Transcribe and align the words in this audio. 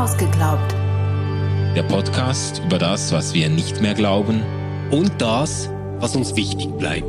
Ausgeglaubt. 0.00 0.74
Der 1.76 1.82
Podcast 1.82 2.62
über 2.64 2.78
das, 2.78 3.12
was 3.12 3.34
wir 3.34 3.50
nicht 3.50 3.82
mehr 3.82 3.92
glauben 3.92 4.42
und 4.90 5.12
das, 5.20 5.68
was 5.98 6.16
uns 6.16 6.34
wichtig 6.36 6.70
bleibt. 6.78 7.04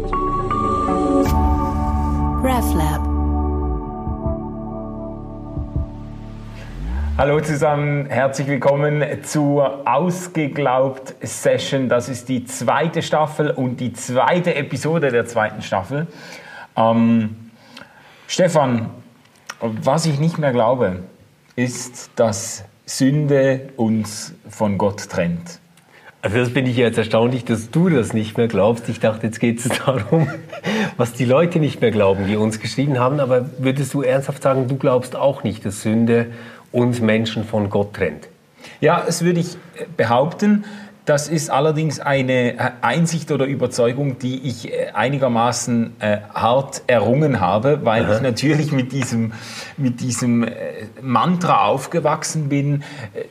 RefLab. 2.43 3.01
Hallo 7.17 7.39
zusammen, 7.39 8.07
herzlich 8.07 8.47
willkommen 8.47 9.23
zur 9.23 9.87
Ausgeglaubt 9.87 11.15
Session. 11.21 11.87
Das 11.87 12.09
ist 12.09 12.27
die 12.27 12.43
zweite 12.43 13.01
Staffel 13.01 13.51
und 13.51 13.79
die 13.79 13.93
zweite 13.93 14.53
Episode 14.55 15.11
der 15.11 15.25
zweiten 15.25 15.61
Staffel. 15.61 16.07
Ähm, 16.75 17.51
Stefan, 18.27 18.89
was 19.61 20.05
ich 20.05 20.19
nicht 20.19 20.37
mehr 20.37 20.51
glaube, 20.51 21.03
ist, 21.55 22.11
dass 22.17 22.65
Sünde 22.97 23.69
uns 23.77 24.33
von 24.49 24.77
Gott 24.77 25.09
trennt. 25.09 25.59
Also 26.21 26.37
das 26.37 26.49
finde 26.49 26.71
ich 26.71 26.77
jetzt 26.77 26.97
erstaunlich, 26.97 27.45
dass 27.45 27.71
du 27.71 27.87
das 27.87 28.13
nicht 28.13 28.37
mehr 28.37 28.49
glaubst. 28.49 28.89
Ich 28.89 28.99
dachte, 28.99 29.27
jetzt 29.27 29.39
geht 29.39 29.59
es 29.59 29.69
darum, 29.85 30.29
was 30.97 31.13
die 31.13 31.23
Leute 31.23 31.59
nicht 31.59 31.79
mehr 31.79 31.91
glauben, 31.91 32.27
die 32.27 32.35
uns 32.35 32.59
geschrieben 32.59 32.99
haben. 32.99 33.21
Aber 33.21 33.49
würdest 33.59 33.93
du 33.93 34.01
ernsthaft 34.01 34.43
sagen, 34.43 34.67
du 34.67 34.75
glaubst 34.75 35.15
auch 35.15 35.43
nicht, 35.43 35.65
dass 35.65 35.81
Sünde 35.81 36.27
uns 36.73 36.99
Menschen 36.99 37.45
von 37.45 37.69
Gott 37.69 37.93
trennt? 37.93 38.27
Ja, 38.81 39.03
das 39.05 39.23
würde 39.23 39.39
ich 39.39 39.57
behaupten. 39.95 40.65
Das 41.05 41.27
ist 41.27 41.49
allerdings 41.49 41.99
eine 41.99 42.59
äh, 42.59 42.71
Einsicht 42.81 43.31
oder 43.31 43.45
Überzeugung, 43.45 44.19
die 44.19 44.47
ich 44.47 44.71
äh, 44.71 44.91
einigermaßen 44.93 45.93
äh, 45.99 46.17
hart 46.31 46.83
errungen 46.85 47.39
habe, 47.39 47.79
weil 47.83 48.05
Aha. 48.05 48.15
ich 48.15 48.21
natürlich 48.21 48.71
mit 48.71 48.91
diesem, 48.91 49.33
mit 49.77 49.99
diesem 49.99 50.43
äh, 50.43 50.51
Mantra 51.01 51.65
aufgewachsen 51.65 52.49
bin, 52.49 52.83
äh, 53.13 53.23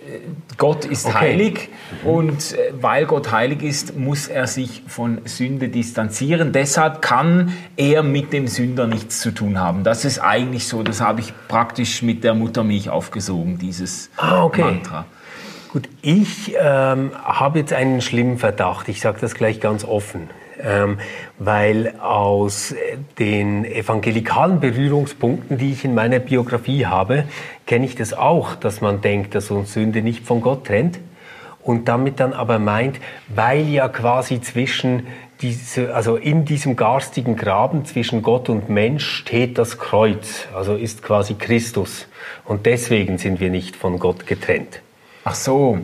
Gott 0.57 0.85
ist 0.85 1.07
okay. 1.07 1.19
heilig 1.19 1.69
mhm. 2.03 2.11
und 2.11 2.53
äh, 2.53 2.73
weil 2.81 3.07
Gott 3.07 3.31
heilig 3.31 3.63
ist, 3.63 3.97
muss 3.97 4.27
er 4.27 4.49
sich 4.49 4.83
von 4.89 5.21
Sünde 5.27 5.69
distanzieren. 5.69 6.53
Deshalb 6.53 7.01
kann 7.01 7.53
er 7.77 8.03
mit 8.03 8.33
dem 8.33 8.49
Sünder 8.49 8.89
nichts 8.89 9.21
zu 9.21 9.31
tun 9.31 9.61
haben. 9.61 9.85
Das 9.85 10.05
ist 10.05 10.19
eigentlich 10.19 10.67
so, 10.67 10.83
das 10.83 11.01
habe 11.01 11.21
ich 11.21 11.33
praktisch 11.47 12.03
mit 12.03 12.25
der 12.25 12.35
Muttermilch 12.35 12.91
aufgesogen, 12.91 13.59
dieses 13.59 14.11
ah, 14.17 14.43
okay. 14.43 14.63
Mantra. 14.63 15.07
Gut, 15.73 15.89
ich 16.03 16.57
ähm, 16.61 17.13
habe 17.23 17.61
jetzt 17.61 17.73
einen 17.73 18.01
schlimmen 18.01 18.39
Verdacht. 18.39 18.89
Ich 18.89 19.01
sage 19.01 19.19
das 19.21 19.35
gleich 19.35 19.61
ganz 19.61 19.85
offen. 19.85 20.29
Ähm, 20.61 20.99
weil 21.39 21.95
aus 22.01 22.75
den 23.21 23.65
evangelikalen 23.65 24.59
Berührungspunkten, 24.59 25.59
die 25.59 25.71
ich 25.73 25.85
in 25.85 25.95
meiner 25.95 26.19
Biografie 26.19 26.87
habe, 26.87 27.25
kenne 27.67 27.87
ich 27.87 27.95
das 27.95 28.13
auch, 28.13 28.57
dass 28.57 28.81
man 28.81 29.01
denkt, 29.01 29.37
dass 29.37 29.53
uns 29.53 29.73
Sünde 29.73 30.03
nicht 30.03 30.27
von 30.27 30.41
Gott 30.41 30.67
trennt 30.67 30.99
und 31.63 31.87
damit 31.89 32.19
dann 32.19 32.33
aber 32.33 32.59
meint, 32.59 32.99
weil 33.29 33.69
ja 33.69 33.89
quasi 33.89 34.41
zwischen 34.41 35.07
diese, 35.41 35.95
also 35.95 36.17
in 36.17 36.45
diesem 36.45 36.75
garstigen 36.75 37.37
Graben 37.37 37.85
zwischen 37.85 38.23
Gott 38.23 38.49
und 38.49 38.69
Mensch 38.69 39.07
steht 39.07 39.57
das 39.57 39.79
Kreuz, 39.79 40.49
also 40.53 40.75
ist 40.75 41.03
quasi 41.03 41.35
Christus 41.35 42.09
und 42.45 42.67
deswegen 42.67 43.19
sind 43.19 43.41
wir 43.41 43.51
nicht 43.51 43.77
von 43.77 43.99
Gott 43.99 44.27
getrennt. 44.27 44.83
Ach 45.25 45.35
so. 45.35 45.79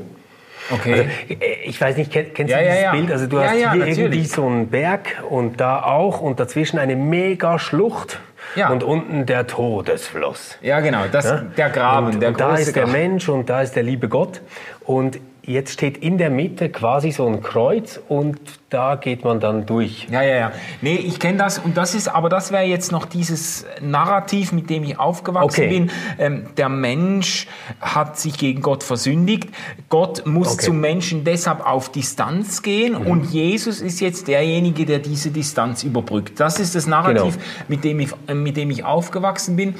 Okay. 0.70 0.92
Also, 0.92 1.40
äh, 1.40 1.54
ich 1.64 1.80
weiß 1.80 1.96
nicht, 1.96 2.10
kennst 2.10 2.38
ja, 2.38 2.58
du 2.58 2.64
dieses 2.64 2.76
ja, 2.76 2.82
ja. 2.82 2.92
Bild? 2.92 3.12
Also 3.12 3.26
du 3.26 3.40
hast 3.40 3.52
hier 3.52 3.66
natürlich. 3.66 3.98
irgendwie 3.98 4.24
so 4.24 4.46
einen 4.46 4.68
Berg 4.68 5.22
und 5.28 5.60
da 5.60 5.82
auch 5.82 6.20
und 6.20 6.40
dazwischen 6.40 6.78
eine 6.78 6.96
mega 6.96 7.58
Schlucht. 7.58 8.20
Ja. 8.54 8.70
Und 8.70 8.84
unten 8.84 9.26
der 9.26 9.46
Todesfluss. 9.46 10.56
Ja, 10.62 10.80
genau, 10.80 11.04
das, 11.10 11.42
der 11.56 11.68
Graben. 11.68 12.06
Und, 12.06 12.20
der 12.20 12.30
und 12.30 12.40
da 12.40 12.54
ist 12.54 12.76
der 12.76 12.86
Mensch 12.86 13.28
und 13.28 13.50
da 13.50 13.60
ist 13.60 13.74
der 13.74 13.82
liebe 13.82 14.08
Gott. 14.08 14.40
Und 14.84 15.18
jetzt 15.46 15.72
steht 15.72 15.98
in 15.98 16.18
der 16.18 16.30
Mitte 16.30 16.68
quasi 16.68 17.12
so 17.12 17.26
ein 17.26 17.42
Kreuz 17.42 18.00
und 18.08 18.38
da 18.68 18.96
geht 18.96 19.24
man 19.24 19.38
dann 19.38 19.64
durch. 19.64 20.08
Ja, 20.10 20.22
ja, 20.22 20.36
ja. 20.36 20.52
Nee, 20.82 20.96
ich 20.96 21.20
kenne 21.20 21.38
das 21.38 21.58
und 21.58 21.76
das 21.76 21.94
ist, 21.94 22.08
aber 22.08 22.28
das 22.28 22.50
wäre 22.50 22.64
jetzt 22.64 22.90
noch 22.90 23.06
dieses 23.06 23.64
Narrativ, 23.80 24.52
mit 24.52 24.68
dem 24.68 24.82
ich 24.82 24.98
aufgewachsen 24.98 25.64
okay. 25.64 25.68
bin. 25.68 25.90
Ähm, 26.18 26.46
der 26.56 26.68
Mensch 26.68 27.46
hat 27.80 28.18
sich 28.18 28.36
gegen 28.38 28.60
Gott 28.60 28.82
versündigt. 28.82 29.48
Gott 29.88 30.26
muss 30.26 30.54
okay. 30.54 30.66
zum 30.66 30.80
Menschen 30.80 31.24
deshalb 31.24 31.64
auf 31.64 31.90
Distanz 31.90 32.62
gehen 32.62 33.00
mhm. 33.00 33.06
und 33.06 33.24
Jesus 33.26 33.80
ist 33.80 34.00
jetzt 34.00 34.26
derjenige, 34.26 34.84
der 34.84 34.98
diese 34.98 35.30
Distanz 35.30 35.84
überbrückt. 35.84 36.40
Das 36.40 36.58
ist 36.58 36.74
das 36.74 36.86
Narrativ, 36.86 37.34
genau. 37.34 37.46
mit, 37.68 37.84
dem 37.84 38.00
ich, 38.00 38.10
mit 38.32 38.56
dem 38.56 38.70
ich 38.70 38.84
aufgewachsen 38.84 39.54
bin. 39.54 39.76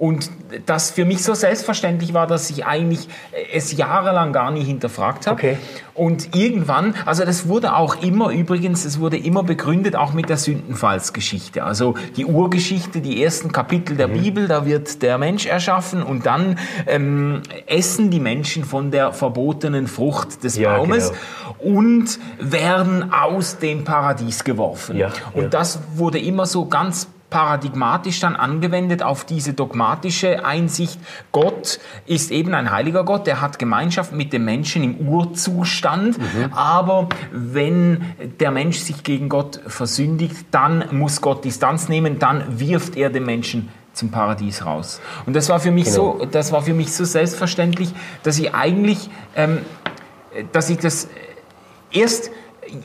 Und 0.00 0.30
das 0.64 0.90
für 0.90 1.04
mich 1.04 1.22
so 1.22 1.34
selbstverständlich 1.34 2.14
war, 2.14 2.26
dass 2.26 2.48
ich 2.48 2.64
eigentlich 2.64 3.06
es 3.52 3.76
jahrelang 3.76 4.32
gar 4.32 4.50
nie 4.50 4.64
hinterfragt 4.64 5.26
habe. 5.26 5.36
Okay. 5.36 5.58
Und 5.92 6.34
irgendwann, 6.34 6.94
also 7.04 7.26
das 7.26 7.48
wurde 7.48 7.76
auch 7.76 8.02
immer 8.02 8.30
übrigens, 8.30 8.86
es 8.86 8.98
wurde 8.98 9.18
immer 9.18 9.42
begründet 9.42 9.96
auch 9.96 10.14
mit 10.14 10.30
der 10.30 10.38
Sündenfallsgeschichte. 10.38 11.64
Also 11.64 11.96
die 12.16 12.24
Urgeschichte, 12.24 13.02
die 13.02 13.22
ersten 13.22 13.52
Kapitel 13.52 13.94
der 13.98 14.08
mhm. 14.08 14.22
Bibel, 14.22 14.48
da 14.48 14.64
wird 14.64 15.02
der 15.02 15.18
Mensch 15.18 15.44
erschaffen 15.44 16.02
und 16.02 16.24
dann 16.24 16.58
ähm, 16.86 17.42
essen 17.66 18.10
die 18.10 18.20
Menschen 18.20 18.64
von 18.64 18.90
der 18.90 19.12
verbotenen 19.12 19.86
Frucht 19.86 20.44
des 20.44 20.56
ja, 20.56 20.78
Baumes 20.78 21.12
genau. 21.60 21.76
und 21.76 22.18
werden 22.38 23.12
aus 23.12 23.58
dem 23.58 23.84
Paradies 23.84 24.44
geworfen. 24.44 24.96
Ja, 24.96 25.12
und 25.34 25.42
ja. 25.42 25.48
das 25.50 25.78
wurde 25.94 26.18
immer 26.18 26.46
so 26.46 26.64
ganz 26.64 27.06
paradigmatisch 27.30 28.20
dann 28.20 28.36
angewendet 28.36 29.02
auf 29.02 29.24
diese 29.24 29.54
dogmatische 29.54 30.44
Einsicht, 30.44 30.98
Gott 31.32 31.78
ist 32.06 32.30
eben 32.30 32.54
ein 32.54 32.70
heiliger 32.70 33.04
Gott, 33.04 33.26
der 33.26 33.40
hat 33.40 33.58
Gemeinschaft 33.58 34.12
mit 34.12 34.32
dem 34.32 34.44
Menschen 34.44 34.82
im 34.82 35.08
Urzustand, 35.08 36.18
mhm. 36.18 36.52
aber 36.52 37.08
wenn 37.32 38.04
der 38.40 38.50
Mensch 38.50 38.78
sich 38.78 39.02
gegen 39.02 39.28
Gott 39.28 39.60
versündigt, 39.66 40.46
dann 40.50 40.84
muss 40.90 41.20
Gott 41.20 41.44
Distanz 41.44 41.88
nehmen, 41.88 42.18
dann 42.18 42.60
wirft 42.60 42.96
er 42.96 43.10
den 43.10 43.24
Menschen 43.24 43.70
zum 43.92 44.10
Paradies 44.10 44.64
raus. 44.64 45.00
Und 45.26 45.34
das 45.34 45.48
war 45.48 45.60
für 45.60 45.70
mich 45.70 45.84
genau. 45.84 46.18
so, 46.18 46.26
das 46.26 46.52
war 46.52 46.62
für 46.62 46.74
mich 46.74 46.92
so 46.92 47.04
selbstverständlich, 47.04 47.92
dass 48.22 48.38
ich 48.38 48.54
eigentlich, 48.54 49.10
ähm, 49.36 49.58
dass 50.52 50.70
ich 50.70 50.78
das 50.78 51.08
erst 51.92 52.30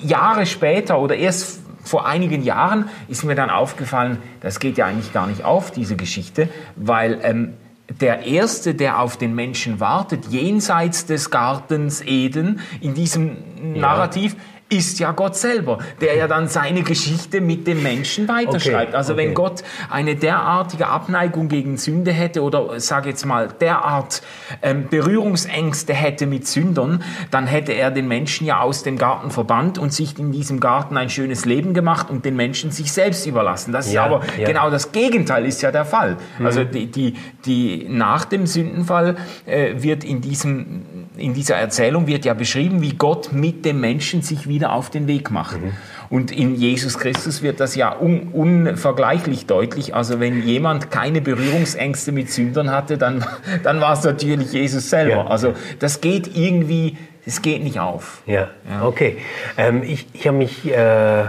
Jahre 0.02 0.46
später 0.46 1.00
oder 1.00 1.16
erst 1.16 1.62
vor 1.86 2.06
einigen 2.06 2.44
Jahren 2.44 2.90
ist 3.08 3.24
mir 3.24 3.36
dann 3.36 3.50
aufgefallen, 3.50 4.18
das 4.42 4.60
geht 4.60 4.78
ja 4.78 4.86
eigentlich 4.86 5.14
gar 5.14 5.28
nicht 5.28 5.46
auf, 5.46 5.72
diese 5.72 5.96
Geschichte, 5.96 6.50
weil 6.76 7.20
ähm, 7.24 7.54
der 8.02 8.26
Erste, 8.26 8.74
der 8.74 9.00
auf 9.00 9.16
den 9.18 9.36
Menschen 9.36 9.80
wartet, 9.80 10.26
jenseits 10.26 11.06
des 11.06 11.30
Gartens 11.30 12.02
Eden, 12.02 12.60
in 12.82 12.96
diesem 12.96 13.38
Narrativ, 13.62 14.34
ja 14.34 14.55
ist 14.68 15.00
ja 15.00 15.12
Gott 15.12 15.36
selber, 15.36 15.78
der 16.02 16.16
ja 16.16 16.28
dann 16.28 16.48
seine 16.48 16.82
Geschichte 16.82 17.40
mit 17.40 17.68
dem 17.68 17.84
Menschen 17.84 18.28
weiterschreibt. 18.28 18.90
Okay, 18.90 18.98
also 18.98 19.14
okay. 19.14 19.24
wenn 19.24 19.34
Gott 19.36 19.64
eine 19.92 20.16
derartige 20.16 20.88
Abneigung 20.88 21.50
gegen 21.50 21.78
Sünde 21.78 22.12
hätte 22.12 22.42
oder 22.42 22.80
sage 22.80 23.10
jetzt 23.10 23.26
mal 23.26 23.48
derart 23.48 24.24
ähm, 24.64 24.88
Berührungsängste 24.90 25.94
hätte 25.94 26.26
mit 26.26 26.48
Sündern, 26.48 27.04
dann 27.30 27.46
hätte 27.46 27.74
er 27.74 27.92
den 27.92 28.08
Menschen 28.08 28.48
ja 28.48 28.60
aus 28.60 28.82
dem 28.82 28.98
Garten 28.98 29.30
verbannt 29.30 29.78
und 29.78 29.94
sich 29.94 30.18
in 30.18 30.32
diesem 30.32 30.60
Garten 30.60 30.98
ein 30.98 31.10
schönes 31.10 31.46
Leben 31.46 31.76
gemacht 31.76 32.10
und 32.10 32.26
den 32.26 32.36
Menschen 32.36 32.72
sich 32.72 32.92
selbst 32.92 33.28
überlassen. 33.28 33.72
Das 33.72 33.94
ja, 33.94 34.06
ist 34.06 34.12
aber 34.12 34.26
ja. 34.40 34.48
genau 34.48 34.72
das 34.72 34.92
Gegenteil 34.92 35.46
ist 35.46 35.62
ja 35.62 35.72
der 35.72 35.86
Fall. 35.86 36.18
Mhm. 36.40 36.46
Also 36.46 36.64
die, 36.64 36.88
die, 36.88 37.14
die 37.46 37.86
nach 37.88 38.26
dem 38.26 38.48
Sündenfall 38.48 39.16
äh, 39.46 39.76
wird 39.78 40.04
in 40.04 40.22
diesem 40.22 41.06
in 41.18 41.34
dieser 41.34 41.56
Erzählung 41.56 42.08
wird 42.08 42.26
ja 42.26 42.34
beschrieben, 42.34 42.82
wie 42.82 42.94
Gott 42.94 43.32
mit 43.32 43.64
dem 43.64 43.80
Menschen 43.80 44.22
sich 44.22 44.48
wieder 44.48 44.55
auf 44.64 44.90
den 44.90 45.08
Weg 45.08 45.32
macht. 45.32 45.62
Mhm. 45.62 45.74
Und 46.10 46.32
in 46.32 46.56
Jesus 46.56 46.98
Christus 46.98 47.42
wird 47.42 47.60
das 47.60 47.76
ja 47.76 47.96
un 48.00 48.30
unvergleichlich 48.32 49.48
deutlich. 49.48 49.96
Also 49.96 50.20
wenn 50.20 50.44
jemand 50.44 50.92
keine 50.92 51.22
Berührungsängste 51.22 52.12
mit 52.12 52.32
Sündern 52.32 52.72
hatte, 52.72 52.98
dann, 52.98 53.26
dann 53.64 53.82
war 53.82 53.94
es 53.94 54.04
natürlich 54.04 54.54
Jesus 54.54 54.90
selber. 54.90 55.16
Ja. 55.16 55.28
Also 55.28 55.54
das 55.80 56.02
geht 56.02 56.36
irgendwie, 56.36 56.98
es 57.26 57.42
geht 57.42 57.64
nicht 57.64 57.80
auf. 57.80 58.22
Ja, 58.26 58.50
ja. 58.70 58.86
okay. 58.86 59.18
Ähm, 59.58 59.84
ich 59.84 60.08
ich 60.14 60.28
habe 60.28 60.38
mich 60.38 60.72
äh, 60.72 61.24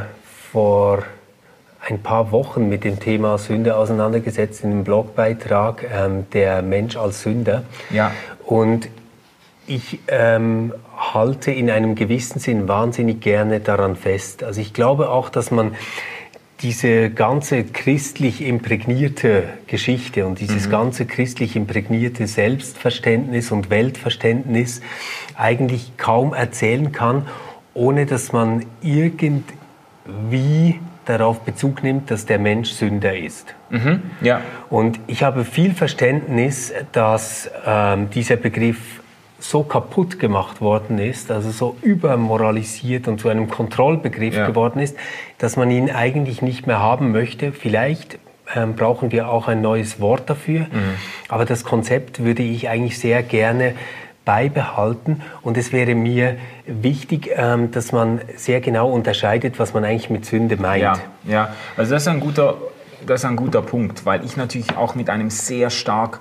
vor 0.52 1.02
ein 1.88 2.00
paar 2.00 2.32
Wochen 2.32 2.68
mit 2.68 2.84
dem 2.84 2.98
Thema 2.98 3.38
Sünde 3.38 3.76
auseinandergesetzt 3.76 4.64
in 4.64 4.72
einem 4.72 4.84
Blogbeitrag 4.84 5.86
ähm, 5.92 6.26
Der 6.32 6.62
Mensch 6.62 6.96
als 6.96 7.22
Sünder. 7.22 7.62
Ja. 7.90 8.10
Und 8.44 8.88
ich 9.66 10.00
ähm, 10.08 10.72
halte 10.96 11.50
in 11.50 11.70
einem 11.70 11.94
gewissen 11.94 12.38
Sinn 12.38 12.68
wahnsinnig 12.68 13.20
gerne 13.20 13.60
daran 13.60 13.96
fest. 13.96 14.42
Also 14.42 14.60
ich 14.60 14.72
glaube 14.72 15.10
auch, 15.10 15.28
dass 15.28 15.50
man 15.50 15.74
diese 16.62 17.10
ganze 17.10 17.64
christlich 17.64 18.40
imprägnierte 18.40 19.44
Geschichte 19.66 20.26
und 20.26 20.40
dieses 20.40 20.66
mhm. 20.66 20.70
ganze 20.70 21.06
christlich 21.06 21.54
imprägnierte 21.54 22.26
Selbstverständnis 22.26 23.52
und 23.52 23.68
Weltverständnis 23.68 24.80
eigentlich 25.36 25.98
kaum 25.98 26.32
erzählen 26.32 26.92
kann, 26.92 27.26
ohne 27.74 28.06
dass 28.06 28.32
man 28.32 28.64
irgendwie 28.80 30.80
darauf 31.04 31.40
Bezug 31.40 31.82
nimmt, 31.82 32.10
dass 32.10 32.24
der 32.24 32.38
Mensch 32.38 32.70
Sünder 32.70 33.16
ist. 33.16 33.54
Mhm. 33.68 34.02
Ja. 34.22 34.40
Und 34.70 34.98
ich 35.06 35.22
habe 35.22 35.44
viel 35.44 35.74
Verständnis, 35.74 36.72
dass 36.92 37.50
ähm, 37.66 38.08
dieser 38.10 38.36
Begriff 38.36 39.02
so 39.38 39.62
kaputt 39.62 40.18
gemacht 40.18 40.60
worden 40.60 40.98
ist, 40.98 41.30
also 41.30 41.50
so 41.50 41.76
übermoralisiert 41.82 43.06
und 43.06 43.20
zu 43.20 43.28
einem 43.28 43.48
Kontrollbegriff 43.48 44.34
ja. 44.34 44.46
geworden 44.46 44.80
ist, 44.80 44.96
dass 45.38 45.56
man 45.56 45.70
ihn 45.70 45.90
eigentlich 45.90 46.42
nicht 46.42 46.66
mehr 46.66 46.80
haben 46.80 47.12
möchte. 47.12 47.52
Vielleicht 47.52 48.18
ähm, 48.54 48.74
brauchen 48.74 49.12
wir 49.12 49.28
auch 49.28 49.48
ein 49.48 49.60
neues 49.60 50.00
Wort 50.00 50.30
dafür, 50.30 50.60
mhm. 50.60 50.94
aber 51.28 51.44
das 51.44 51.64
Konzept 51.64 52.24
würde 52.24 52.42
ich 52.42 52.68
eigentlich 52.68 52.98
sehr 52.98 53.22
gerne 53.22 53.74
beibehalten. 54.24 55.22
Und 55.42 55.56
es 55.56 55.72
wäre 55.72 55.94
mir 55.94 56.36
wichtig, 56.66 57.30
ähm, 57.34 57.70
dass 57.70 57.92
man 57.92 58.20
sehr 58.36 58.60
genau 58.60 58.90
unterscheidet, 58.90 59.58
was 59.58 59.74
man 59.74 59.84
eigentlich 59.84 60.10
mit 60.10 60.26
Sünde 60.26 60.56
meint. 60.56 60.82
Ja, 60.82 60.98
ja. 61.26 61.54
also 61.76 61.92
das 61.94 62.02
ist 62.02 62.08
ein 62.08 62.20
guter, 62.20 62.56
das 63.06 63.20
ist 63.20 63.24
ein 63.24 63.36
guter 63.36 63.62
Punkt, 63.62 64.04
weil 64.04 64.24
ich 64.24 64.36
natürlich 64.36 64.76
auch 64.76 64.94
mit 64.94 65.10
einem 65.10 65.30
sehr 65.30 65.70
stark 65.70 66.20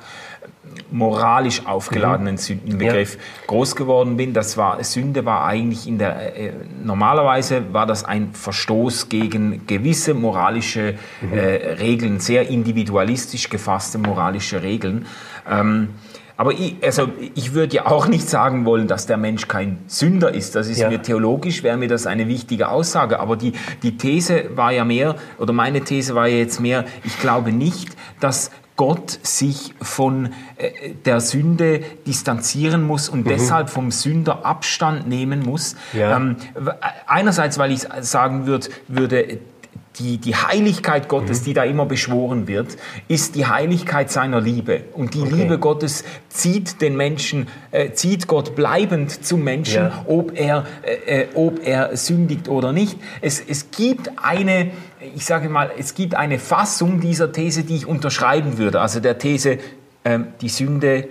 moralisch 0.95 1.65
aufgeladenen 1.65 2.35
mhm. 2.35 2.39
Sündenbegriff 2.39 3.15
ja. 3.15 3.21
groß 3.47 3.75
geworden 3.75 4.15
bin. 4.15 4.33
Das 4.33 4.55
war 4.55 4.81
Sünde 4.83 5.25
war 5.25 5.45
eigentlich 5.45 5.87
in 5.87 5.97
der 5.97 6.37
äh, 6.37 6.53
normalerweise 6.83 7.73
war 7.73 7.85
das 7.85 8.05
ein 8.05 8.33
Verstoß 8.33 9.09
gegen 9.09 9.67
gewisse 9.67 10.13
moralische 10.13 10.95
mhm. 11.21 11.33
äh, 11.33 11.73
Regeln, 11.73 12.19
sehr 12.21 12.47
individualistisch 12.49 13.49
gefasste 13.49 13.97
moralische 13.97 14.63
Regeln. 14.63 15.05
Ähm, 15.49 15.89
aber 16.37 16.53
ich, 16.53 16.75
also 16.81 17.09
ich 17.33 17.53
würde 17.53 17.75
ja 17.75 17.87
auch 17.87 18.07
nicht 18.07 18.29
sagen 18.29 18.65
wollen, 18.65 18.87
dass 18.87 19.05
der 19.05 19.17
Mensch 19.17 19.47
kein 19.47 19.79
Sünder 19.87 20.33
ist. 20.33 20.55
Das 20.55 20.67
ist 20.67 20.79
ja. 20.79 20.89
mir 20.89 21.01
theologisch, 21.01 21.63
wäre 21.63 21.77
mir 21.77 21.87
das 21.87 22.07
eine 22.07 22.27
wichtige 22.27 22.69
Aussage. 22.69 23.19
Aber 23.19 23.37
die, 23.37 23.53
die 23.83 23.97
These 23.97 24.49
war 24.55 24.71
ja 24.71 24.83
mehr, 24.83 25.15
oder 25.39 25.53
meine 25.53 25.81
These 25.81 26.15
war 26.15 26.27
ja 26.27 26.37
jetzt 26.37 26.59
mehr, 26.59 26.85
ich 27.03 27.19
glaube 27.19 27.51
nicht, 27.51 27.95
dass 28.19 28.51
Gott 28.75 29.19
sich 29.23 29.73
von 29.81 30.33
äh, 30.57 30.91
der 31.05 31.21
Sünde 31.21 31.81
distanzieren 32.05 32.83
muss 32.83 33.07
und 33.07 33.25
mhm. 33.25 33.29
deshalb 33.29 33.69
vom 33.69 33.91
Sünder 33.91 34.45
Abstand 34.45 35.07
nehmen 35.07 35.43
muss. 35.43 35.75
Ja. 35.93 36.17
Ähm, 36.17 36.37
einerseits, 37.07 37.57
weil 37.57 37.71
ich 37.71 37.87
sagen 38.01 38.45
würd, 38.45 38.69
würde, 38.87 39.39
die, 39.99 40.17
die 40.17 40.35
Heiligkeit 40.35 41.07
Gottes, 41.07 41.41
mhm. 41.41 41.45
die 41.45 41.53
da 41.53 41.63
immer 41.63 41.85
beschworen 41.85 42.47
wird, 42.47 42.77
ist 43.07 43.35
die 43.35 43.45
Heiligkeit 43.45 44.11
seiner 44.11 44.41
Liebe. 44.41 44.83
Und 44.93 45.13
die 45.13 45.21
okay. 45.21 45.33
Liebe 45.33 45.59
Gottes 45.59 46.03
zieht 46.29 46.81
den 46.81 46.97
Menschen, 46.97 47.47
äh, 47.71 47.91
zieht 47.91 48.27
Gott 48.27 48.55
bleibend 48.55 49.25
zum 49.25 49.43
Menschen, 49.43 49.83
ja. 49.83 50.05
ob, 50.07 50.37
er, 50.37 50.65
äh, 50.83 51.21
äh, 51.21 51.27
ob 51.33 51.65
er 51.65 51.95
sündigt 51.95 52.49
oder 52.49 52.73
nicht. 52.73 52.97
Es, 53.21 53.39
es 53.39 53.71
gibt 53.71 54.11
eine, 54.21 54.71
ich 55.15 55.25
sage 55.25 55.49
mal, 55.49 55.71
es 55.77 55.93
gibt 55.93 56.15
eine 56.15 56.39
Fassung 56.39 56.99
dieser 56.99 57.31
These, 57.31 57.63
die 57.63 57.75
ich 57.75 57.85
unterschreiben 57.85 58.57
würde. 58.57 58.81
Also 58.81 58.99
der 58.99 59.17
These, 59.17 59.59
äh, 60.03 60.19
die 60.41 60.49
Sünde 60.49 61.07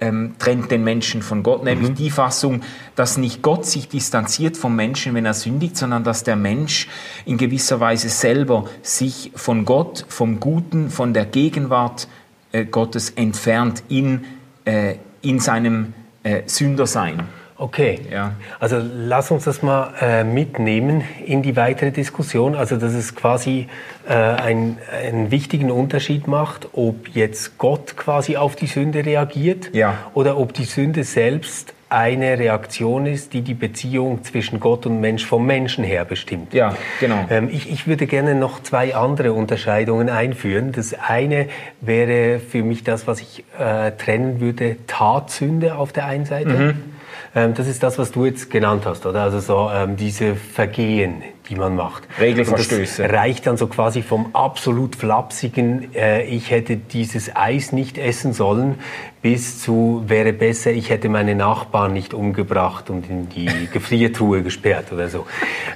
ähm, 0.00 0.34
trennt 0.38 0.70
den 0.70 0.84
Menschen 0.84 1.22
von 1.22 1.42
Gott, 1.42 1.64
nämlich 1.64 1.90
mhm. 1.90 1.94
die 1.94 2.10
Fassung, 2.10 2.62
dass 2.96 3.16
nicht 3.16 3.42
Gott 3.42 3.64
sich 3.66 3.88
distanziert 3.88 4.56
vom 4.56 4.74
Menschen, 4.76 5.14
wenn 5.14 5.24
er 5.24 5.34
sündigt, 5.34 5.76
sondern 5.76 6.04
dass 6.04 6.24
der 6.24 6.36
Mensch 6.36 6.88
in 7.24 7.38
gewisser 7.38 7.80
Weise 7.80 8.08
selber 8.08 8.64
sich 8.82 9.32
von 9.34 9.64
Gott, 9.64 10.04
vom 10.08 10.40
Guten, 10.40 10.90
von 10.90 11.14
der 11.14 11.26
Gegenwart 11.26 12.08
äh, 12.52 12.64
Gottes 12.64 13.10
entfernt 13.10 13.84
in, 13.88 14.24
äh, 14.64 14.96
in 15.22 15.38
seinem 15.38 15.94
äh, 16.22 16.42
Sündersein. 16.46 17.28
Okay, 17.64 17.98
ja. 18.10 18.34
also 18.60 18.78
lass 18.78 19.30
uns 19.30 19.44
das 19.44 19.62
mal 19.62 19.94
äh, 19.98 20.22
mitnehmen 20.22 21.02
in 21.24 21.40
die 21.40 21.56
weitere 21.56 21.92
Diskussion. 21.92 22.54
Also 22.54 22.76
dass 22.76 22.92
es 22.92 23.14
quasi 23.14 23.68
äh, 24.06 24.12
ein, 24.12 24.76
einen 24.92 25.30
wichtigen 25.30 25.70
Unterschied 25.70 26.26
macht, 26.26 26.68
ob 26.74 27.08
jetzt 27.14 27.56
Gott 27.56 27.96
quasi 27.96 28.36
auf 28.36 28.54
die 28.54 28.66
Sünde 28.66 29.06
reagiert 29.06 29.70
ja. 29.72 29.96
oder 30.12 30.36
ob 30.36 30.52
die 30.52 30.64
Sünde 30.64 31.04
selbst 31.04 31.72
eine 31.88 32.38
Reaktion 32.38 33.06
ist, 33.06 33.32
die 33.32 33.40
die 33.40 33.54
Beziehung 33.54 34.24
zwischen 34.24 34.60
Gott 34.60 34.84
und 34.84 35.00
Mensch 35.00 35.24
vom 35.24 35.46
Menschen 35.46 35.84
her 35.84 36.04
bestimmt. 36.04 36.52
Ja, 36.52 36.76
genau. 37.00 37.24
Ähm, 37.30 37.48
ich, 37.50 37.70
ich 37.70 37.86
würde 37.86 38.06
gerne 38.06 38.34
noch 38.34 38.62
zwei 38.62 38.94
andere 38.94 39.32
Unterscheidungen 39.32 40.10
einführen. 40.10 40.72
Das 40.72 40.92
eine 40.92 41.48
wäre 41.80 42.40
für 42.40 42.62
mich 42.62 42.84
das, 42.84 43.06
was 43.06 43.22
ich 43.22 43.44
äh, 43.58 43.92
trennen 43.92 44.40
würde, 44.40 44.76
Tatsünde 44.86 45.76
auf 45.76 45.92
der 45.92 46.04
einen 46.04 46.26
Seite. 46.26 46.50
Mhm 46.50 46.93
das 47.34 47.66
ist 47.66 47.82
das, 47.82 47.98
was 47.98 48.12
du 48.12 48.26
jetzt 48.26 48.48
genannt 48.48 48.86
hast, 48.86 49.06
oder? 49.06 49.22
Also 49.22 49.40
so 49.40 49.70
ähm, 49.74 49.96
diese 49.96 50.36
Vergehen, 50.36 51.22
die 51.48 51.56
man 51.56 51.74
macht. 51.74 52.04
Regelverstöße. 52.20 53.02
Das 53.02 53.12
reicht 53.12 53.46
dann 53.48 53.56
so 53.56 53.66
quasi 53.66 54.02
vom 54.02 54.30
absolut 54.34 54.94
flapsigen, 54.94 55.92
äh, 55.94 56.22
ich 56.24 56.50
hätte 56.50 56.76
dieses 56.76 57.34
Eis 57.34 57.72
nicht 57.72 57.98
essen 57.98 58.32
sollen, 58.32 58.76
bis 59.20 59.60
zu 59.60 60.04
wäre 60.06 60.32
besser, 60.32 60.70
ich 60.70 60.90
hätte 60.90 61.08
meine 61.08 61.34
Nachbarn 61.34 61.92
nicht 61.92 62.14
umgebracht 62.14 62.88
und 62.88 63.10
in 63.10 63.28
die 63.28 63.68
Gefriertruhe 63.72 64.42
gesperrt 64.42 64.92
oder 64.92 65.08
so. 65.08 65.26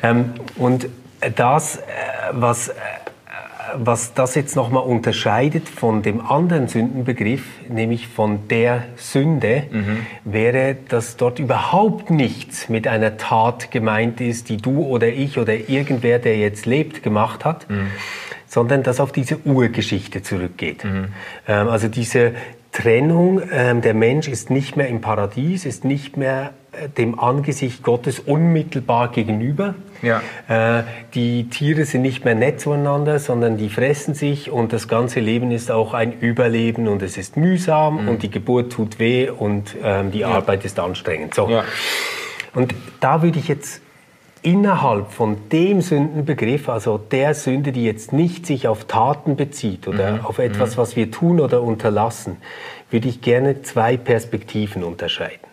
Ähm, 0.02 0.34
und 0.56 0.88
das, 1.34 1.78
äh, 1.78 1.81
was 2.32 2.69
äh, 2.69 2.72
was 3.75 4.15
das 4.15 4.35
jetzt 4.35 4.56
nochmal 4.56 4.82
unterscheidet 4.82 5.69
von 5.69 6.03
dem 6.03 6.20
anderen 6.25 6.69
Sündenbegriff, 6.69 7.44
nämlich 7.69 8.09
von 8.09 8.49
der 8.49 8.85
Sünde, 8.97 9.65
mhm. 9.70 10.06
wäre, 10.25 10.76
dass 10.88 11.17
dort 11.17 11.38
überhaupt 11.38 12.11
nichts 12.11 12.69
mit 12.69 12.87
einer 12.87 13.17
Tat 13.17 13.70
gemeint 13.70 14.20
ist, 14.20 14.49
die 14.49 14.56
du 14.56 14.85
oder 14.85 15.09
ich 15.09 15.38
oder 15.38 15.55
irgendwer, 15.55 16.19
der 16.19 16.37
jetzt 16.37 16.67
lebt, 16.67 17.03
gemacht 17.03 17.44
hat, 17.44 17.69
mhm. 17.69 17.88
sondern 18.47 18.82
dass 18.82 19.00
auf 19.00 19.12
diese 19.12 19.38
Urgeschichte 19.44 20.23
zurückgeht. 20.23 20.85
Mhm. 20.85 21.09
Ähm, 21.47 21.69
also 21.69 21.88
diese 21.88 22.35
Trennung, 22.79 23.43
ähm, 23.51 23.81
der 23.81 23.95
Mensch 23.95 24.29
ist 24.29 24.51
nicht 24.51 24.77
mehr 24.77 24.87
im 24.87 25.01
Paradies, 25.01 25.67
ist 25.67 25.85
nicht 25.85 26.17
mehr 26.17 26.53
äh, 26.71 26.89
dem 26.89 27.19
Angesicht 27.19 27.83
Gottes 27.83 28.21
unmittelbar 28.21 29.11
gegenüber. 29.11 29.75
Ja. 30.01 30.23
Äh, 30.47 30.85
die 31.13 31.49
Tiere 31.49 31.87
sind 31.87 32.03
nicht 32.03 32.25
mehr 32.25 32.37
nett 32.37 32.61
zueinander, 32.61 33.19
sondern 33.19 33.57
die 33.57 33.69
fressen 33.69 34.15
sich 34.15 34.53
und 34.53 34.73
das 34.73 34.87
ganze 34.87 35.19
Leben 35.19 35.51
ist 35.51 35.73
auch 35.73 35.93
ein 35.93 36.13
Überleben 36.21 36.87
und 36.87 37.03
es 37.03 37.17
ist 37.17 37.37
mühsam 37.37 38.03
mhm. 38.03 38.09
und 38.11 38.23
die 38.23 38.31
Geburt 38.31 38.71
tut 38.71 39.01
weh 39.01 39.29
und 39.29 39.75
ähm, 39.83 40.13
die 40.13 40.21
ja. 40.21 40.29
Arbeit 40.29 40.65
ist 40.65 40.79
anstrengend. 40.79 41.35
So. 41.35 41.49
Ja. 41.49 41.65
Und 42.55 42.77
da 43.01 43.23
würde 43.23 43.41
ich 43.41 43.49
jetzt 43.49 43.83
innerhalb 44.43 45.12
von 45.12 45.49
dem 45.50 45.81
Sündenbegriff, 45.81 46.69
also 46.69 46.99
der 46.99 47.35
Sünde, 47.35 47.73
die 47.73 47.85
jetzt 47.85 48.12
nicht 48.12 48.46
sich 48.46 48.69
auf 48.69 48.85
Taten 48.85 49.37
bezieht 49.37 49.88
oder 49.88 50.12
mhm. 50.12 50.25
auf 50.25 50.38
etwas, 50.38 50.76
mhm. 50.76 50.81
was 50.81 50.96
wir 50.96 51.11
tun 51.11 51.40
oder 51.40 51.62
unterlassen, 51.62 52.37
würde 52.90 53.08
ich 53.08 53.20
gerne 53.20 53.62
zwei 53.62 53.96
Perspektiven 53.96 54.82
unterscheiden. 54.82 55.46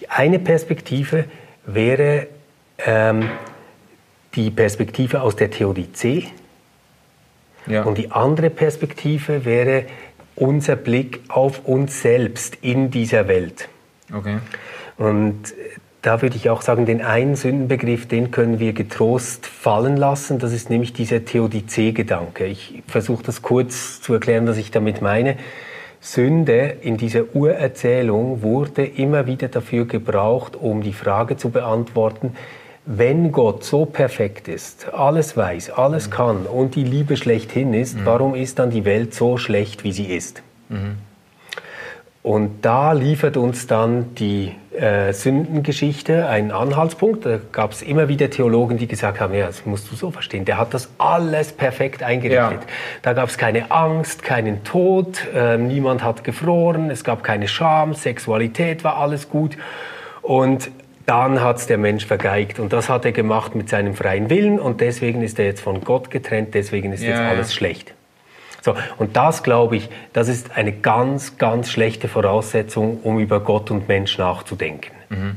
Die 0.00 0.08
eine 0.10 0.38
Perspektive 0.38 1.24
wäre 1.66 2.28
ähm, 2.78 3.28
die 4.34 4.50
Perspektive 4.50 5.22
aus 5.22 5.36
der 5.36 5.50
Theodizee 5.50 6.28
ja. 7.66 7.82
und 7.82 7.98
die 7.98 8.10
andere 8.10 8.50
Perspektive 8.50 9.44
wäre 9.44 9.84
unser 10.36 10.76
Blick 10.76 11.20
auf 11.28 11.66
uns 11.66 12.00
selbst 12.00 12.58
in 12.60 12.90
dieser 12.90 13.26
Welt. 13.26 13.68
Okay. 14.12 14.38
Und 14.96 15.54
da 16.08 16.22
würde 16.22 16.36
ich 16.36 16.48
auch 16.48 16.62
sagen, 16.62 16.86
den 16.86 17.02
einen 17.02 17.36
Sündenbegriff, 17.36 18.08
den 18.08 18.30
können 18.30 18.58
wir 18.58 18.72
getrost 18.72 19.44
fallen 19.44 19.98
lassen. 19.98 20.38
Das 20.38 20.54
ist 20.54 20.70
nämlich 20.70 20.94
dieser 20.94 21.26
Theodizee-Gedanke. 21.26 22.46
Ich 22.46 22.82
versuche 22.86 23.22
das 23.24 23.42
kurz 23.42 24.00
zu 24.00 24.14
erklären, 24.14 24.46
was 24.46 24.56
ich 24.56 24.70
damit 24.70 25.02
meine. 25.02 25.36
Sünde 26.00 26.76
in 26.80 26.96
dieser 26.96 27.34
Urerzählung 27.34 28.40
wurde 28.40 28.86
immer 28.86 29.26
wieder 29.26 29.48
dafür 29.48 29.84
gebraucht, 29.84 30.56
um 30.56 30.80
die 30.80 30.94
Frage 30.94 31.36
zu 31.36 31.50
beantworten, 31.50 32.32
wenn 32.86 33.30
Gott 33.30 33.62
so 33.62 33.84
perfekt 33.84 34.48
ist, 34.48 34.90
alles 34.94 35.36
weiß, 35.36 35.72
alles 35.72 36.06
mhm. 36.06 36.12
kann 36.12 36.46
und 36.46 36.74
die 36.74 36.84
Liebe 36.84 37.18
schlechthin 37.18 37.74
ist, 37.74 37.98
mhm. 37.98 38.06
warum 38.06 38.34
ist 38.34 38.58
dann 38.58 38.70
die 38.70 38.86
Welt 38.86 39.12
so 39.12 39.36
schlecht, 39.36 39.84
wie 39.84 39.92
sie 39.92 40.06
ist? 40.06 40.42
Mhm. 40.70 40.96
Und 42.28 42.62
da 42.66 42.92
liefert 42.92 43.38
uns 43.38 43.66
dann 43.68 44.14
die 44.16 44.52
äh, 44.78 45.14
Sündengeschichte 45.14 46.28
einen 46.28 46.50
Anhaltspunkt. 46.50 47.24
Da 47.24 47.38
gab 47.52 47.72
es 47.72 47.80
immer 47.80 48.08
wieder 48.08 48.28
Theologen, 48.28 48.76
die 48.76 48.86
gesagt 48.86 49.18
haben, 49.18 49.32
ja, 49.32 49.46
das 49.46 49.64
musst 49.64 49.90
du 49.90 49.96
so 49.96 50.10
verstehen, 50.10 50.44
der 50.44 50.58
hat 50.58 50.74
das 50.74 50.90
alles 50.98 51.52
perfekt 51.52 52.02
eingerichtet. 52.02 52.60
Ja. 52.60 52.66
Da 53.00 53.14
gab 53.14 53.30
es 53.30 53.38
keine 53.38 53.70
Angst, 53.70 54.22
keinen 54.22 54.62
Tod, 54.62 55.26
äh, 55.34 55.56
niemand 55.56 56.04
hat 56.04 56.22
gefroren, 56.22 56.90
es 56.90 57.02
gab 57.02 57.24
keine 57.24 57.48
Scham, 57.48 57.94
Sexualität 57.94 58.84
war 58.84 58.98
alles 58.98 59.30
gut. 59.30 59.56
Und 60.20 60.70
dann 61.06 61.40
hat 61.40 61.56
es 61.56 61.66
der 61.66 61.78
Mensch 61.78 62.04
vergeigt. 62.04 62.60
Und 62.60 62.74
das 62.74 62.90
hat 62.90 63.06
er 63.06 63.12
gemacht 63.12 63.54
mit 63.54 63.70
seinem 63.70 63.94
freien 63.94 64.28
Willen 64.28 64.60
und 64.60 64.82
deswegen 64.82 65.22
ist 65.22 65.38
er 65.38 65.46
jetzt 65.46 65.62
von 65.62 65.80
Gott 65.80 66.10
getrennt, 66.10 66.52
deswegen 66.52 66.92
ist 66.92 67.02
ja, 67.02 67.08
jetzt 67.08 67.20
alles 67.20 67.48
ja. 67.52 67.56
schlecht. 67.56 67.94
So, 68.62 68.74
und 68.98 69.16
das 69.16 69.42
glaube 69.42 69.76
ich, 69.76 69.88
das 70.12 70.28
ist 70.28 70.56
eine 70.56 70.72
ganz, 70.72 71.38
ganz 71.38 71.70
schlechte 71.70 72.08
Voraussetzung, 72.08 73.00
um 73.02 73.18
über 73.18 73.40
Gott 73.40 73.70
und 73.70 73.88
Mensch 73.88 74.18
nachzudenken. 74.18 74.92
Mhm. 75.08 75.36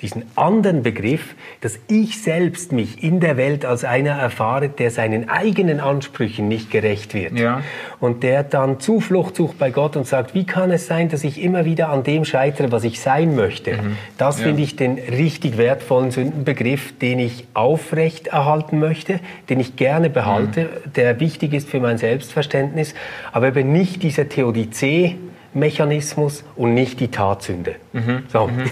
Diesen 0.00 0.22
anderen 0.36 0.84
Begriff, 0.84 1.34
dass 1.60 1.80
ich 1.88 2.22
selbst 2.22 2.70
mich 2.70 3.02
in 3.02 3.18
der 3.18 3.36
Welt 3.36 3.64
als 3.64 3.84
einer 3.84 4.12
erfahre, 4.12 4.68
der 4.68 4.92
seinen 4.92 5.28
eigenen 5.28 5.80
Ansprüchen 5.80 6.46
nicht 6.46 6.70
gerecht 6.70 7.14
wird. 7.14 7.36
Ja. 7.36 7.62
Und 7.98 8.22
der 8.22 8.44
dann 8.44 8.78
Zuflucht 8.78 9.34
sucht 9.34 9.58
bei 9.58 9.70
Gott 9.70 9.96
und 9.96 10.06
sagt, 10.06 10.34
wie 10.34 10.46
kann 10.46 10.70
es 10.70 10.86
sein, 10.86 11.08
dass 11.08 11.24
ich 11.24 11.42
immer 11.42 11.64
wieder 11.64 11.88
an 11.88 12.04
dem 12.04 12.24
scheitere, 12.24 12.70
was 12.70 12.84
ich 12.84 13.00
sein 13.00 13.34
möchte? 13.34 13.72
Mhm. 13.72 13.96
Das 14.18 14.38
ja. 14.38 14.46
finde 14.46 14.62
ich 14.62 14.76
den 14.76 14.98
richtig 14.98 15.58
wertvollen 15.58 16.12
Sündenbegriff, 16.12 16.96
den 16.98 17.18
ich 17.18 17.48
aufrecht 17.54 18.28
erhalten 18.28 18.78
möchte, 18.78 19.18
den 19.48 19.58
ich 19.58 19.74
gerne 19.74 20.10
behalte, 20.10 20.62
mhm. 20.62 20.92
der 20.94 21.18
wichtig 21.18 21.52
ist 21.54 21.68
für 21.68 21.80
mein 21.80 21.98
Selbstverständnis, 21.98 22.94
aber 23.32 23.48
eben 23.48 23.72
nicht 23.72 24.04
dieser 24.04 24.28
Theodizee, 24.28 25.16
Mechanismus 25.54 26.44
und 26.56 26.74
nicht 26.74 27.00
die 27.00 27.08
Tatsünde. 27.08 27.76
Mhm. 27.92 28.24
So. 28.32 28.46
Mhm. 28.46 28.64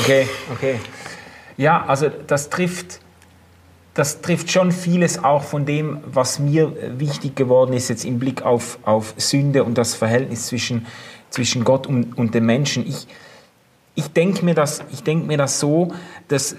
Okay, 0.00 0.26
okay. 0.52 0.80
Ja, 1.56 1.84
also 1.86 2.08
das 2.08 2.50
trifft, 2.50 3.00
das 3.94 4.20
trifft 4.20 4.50
schon 4.50 4.72
vieles 4.72 5.22
auch 5.22 5.42
von 5.42 5.66
dem, 5.66 5.98
was 6.06 6.38
mir 6.38 6.72
wichtig 6.98 7.34
geworden 7.36 7.72
ist 7.72 7.88
jetzt 7.88 8.04
im 8.04 8.18
Blick 8.18 8.42
auf, 8.42 8.78
auf 8.84 9.14
Sünde 9.16 9.64
und 9.64 9.76
das 9.76 9.94
Verhältnis 9.94 10.46
zwischen, 10.46 10.86
zwischen 11.30 11.64
Gott 11.64 11.86
und, 11.86 12.16
und 12.16 12.34
dem 12.34 12.46
Menschen. 12.46 12.86
Ich, 12.86 13.06
ich 13.94 14.12
denke 14.12 14.44
mir, 14.44 14.54
denk 15.04 15.26
mir 15.26 15.36
das 15.36 15.58
so, 15.58 15.92
dass 16.28 16.56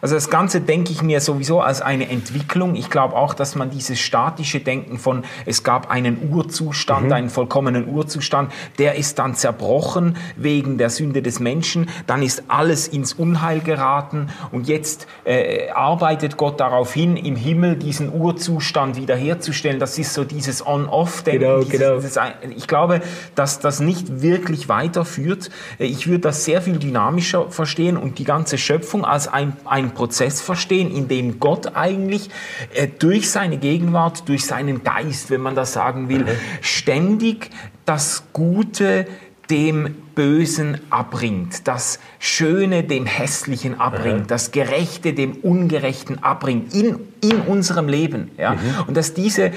also 0.00 0.14
das 0.14 0.30
Ganze 0.30 0.60
denke 0.60 0.92
ich 0.92 1.02
mir 1.02 1.20
sowieso 1.20 1.60
als 1.60 1.82
eine 1.82 2.08
Entwicklung. 2.08 2.74
Ich 2.74 2.90
glaube 2.90 3.14
auch, 3.16 3.34
dass 3.34 3.54
man 3.54 3.70
dieses 3.70 3.98
statische 3.98 4.60
Denken 4.60 4.98
von, 4.98 5.24
es 5.46 5.62
gab 5.62 5.90
einen 5.90 6.30
Urzustand, 6.32 7.06
mhm. 7.06 7.12
einen 7.12 7.30
vollkommenen 7.30 7.88
Urzustand, 7.88 8.52
der 8.78 8.96
ist 8.96 9.18
dann 9.18 9.34
zerbrochen 9.34 10.16
wegen 10.36 10.78
der 10.78 10.90
Sünde 10.90 11.22
des 11.22 11.40
Menschen, 11.40 11.88
dann 12.06 12.22
ist 12.22 12.44
alles 12.48 12.88
ins 12.88 13.12
Unheil 13.12 13.60
geraten 13.60 14.28
und 14.52 14.68
jetzt 14.68 15.06
äh, 15.24 15.70
arbeitet 15.70 16.36
Gott 16.36 16.60
darauf 16.60 16.92
hin, 16.92 17.16
im 17.16 17.36
Himmel 17.36 17.76
diesen 17.76 18.12
Urzustand 18.12 18.96
wiederherzustellen. 18.96 19.78
Das 19.78 19.98
ist 19.98 20.14
so 20.14 20.24
dieses 20.24 20.66
On-Off-Denken. 20.66 21.40
Genau, 21.40 21.64
genau. 21.64 21.96
Dieses, 21.96 22.18
ich 22.56 22.66
glaube, 22.66 23.00
dass 23.34 23.60
das 23.60 23.80
nicht 23.80 24.22
wirklich 24.22 24.68
weiterführt. 24.68 25.50
Ich 25.78 26.06
würde 26.06 26.20
das 26.20 26.44
sehr 26.44 26.62
viel 26.62 26.78
dynamischer 26.78 27.50
verstehen 27.50 27.96
und 27.96 28.18
die 28.18 28.24
ganze 28.24 28.58
Schöpfung 28.58 29.04
als 29.04 29.28
ein, 29.28 29.56
ein 29.64 29.87
einen 29.88 29.94
Prozess 29.96 30.40
verstehen, 30.40 30.90
in 30.90 31.08
dem 31.08 31.40
Gott 31.40 31.74
eigentlich 31.74 32.30
äh, 32.74 32.86
durch 32.86 33.30
seine 33.30 33.58
Gegenwart, 33.58 34.28
durch 34.28 34.44
seinen 34.44 34.84
Geist, 34.84 35.30
wenn 35.30 35.40
man 35.40 35.54
das 35.54 35.72
sagen 35.72 36.08
will, 36.08 36.20
mhm. 36.20 36.38
ständig 36.60 37.50
das 37.84 38.24
Gute 38.32 39.06
dem 39.50 39.96
Bösen 40.18 40.80
abbringt, 40.90 41.68
das 41.68 42.00
Schöne 42.18 42.82
dem 42.82 43.06
Hässlichen 43.06 43.78
abbringt, 43.78 44.22
mhm. 44.22 44.26
das 44.26 44.50
Gerechte 44.50 45.12
dem 45.12 45.36
Ungerechten 45.36 46.24
abbringt 46.24 46.74
in, 46.74 46.98
in 47.20 47.42
unserem 47.42 47.86
Leben. 47.86 48.32
Ja? 48.36 48.54
Mhm. 48.54 48.58
Und 48.88 48.96
dass 48.96 49.14
diese, 49.14 49.44
äh, 49.44 49.52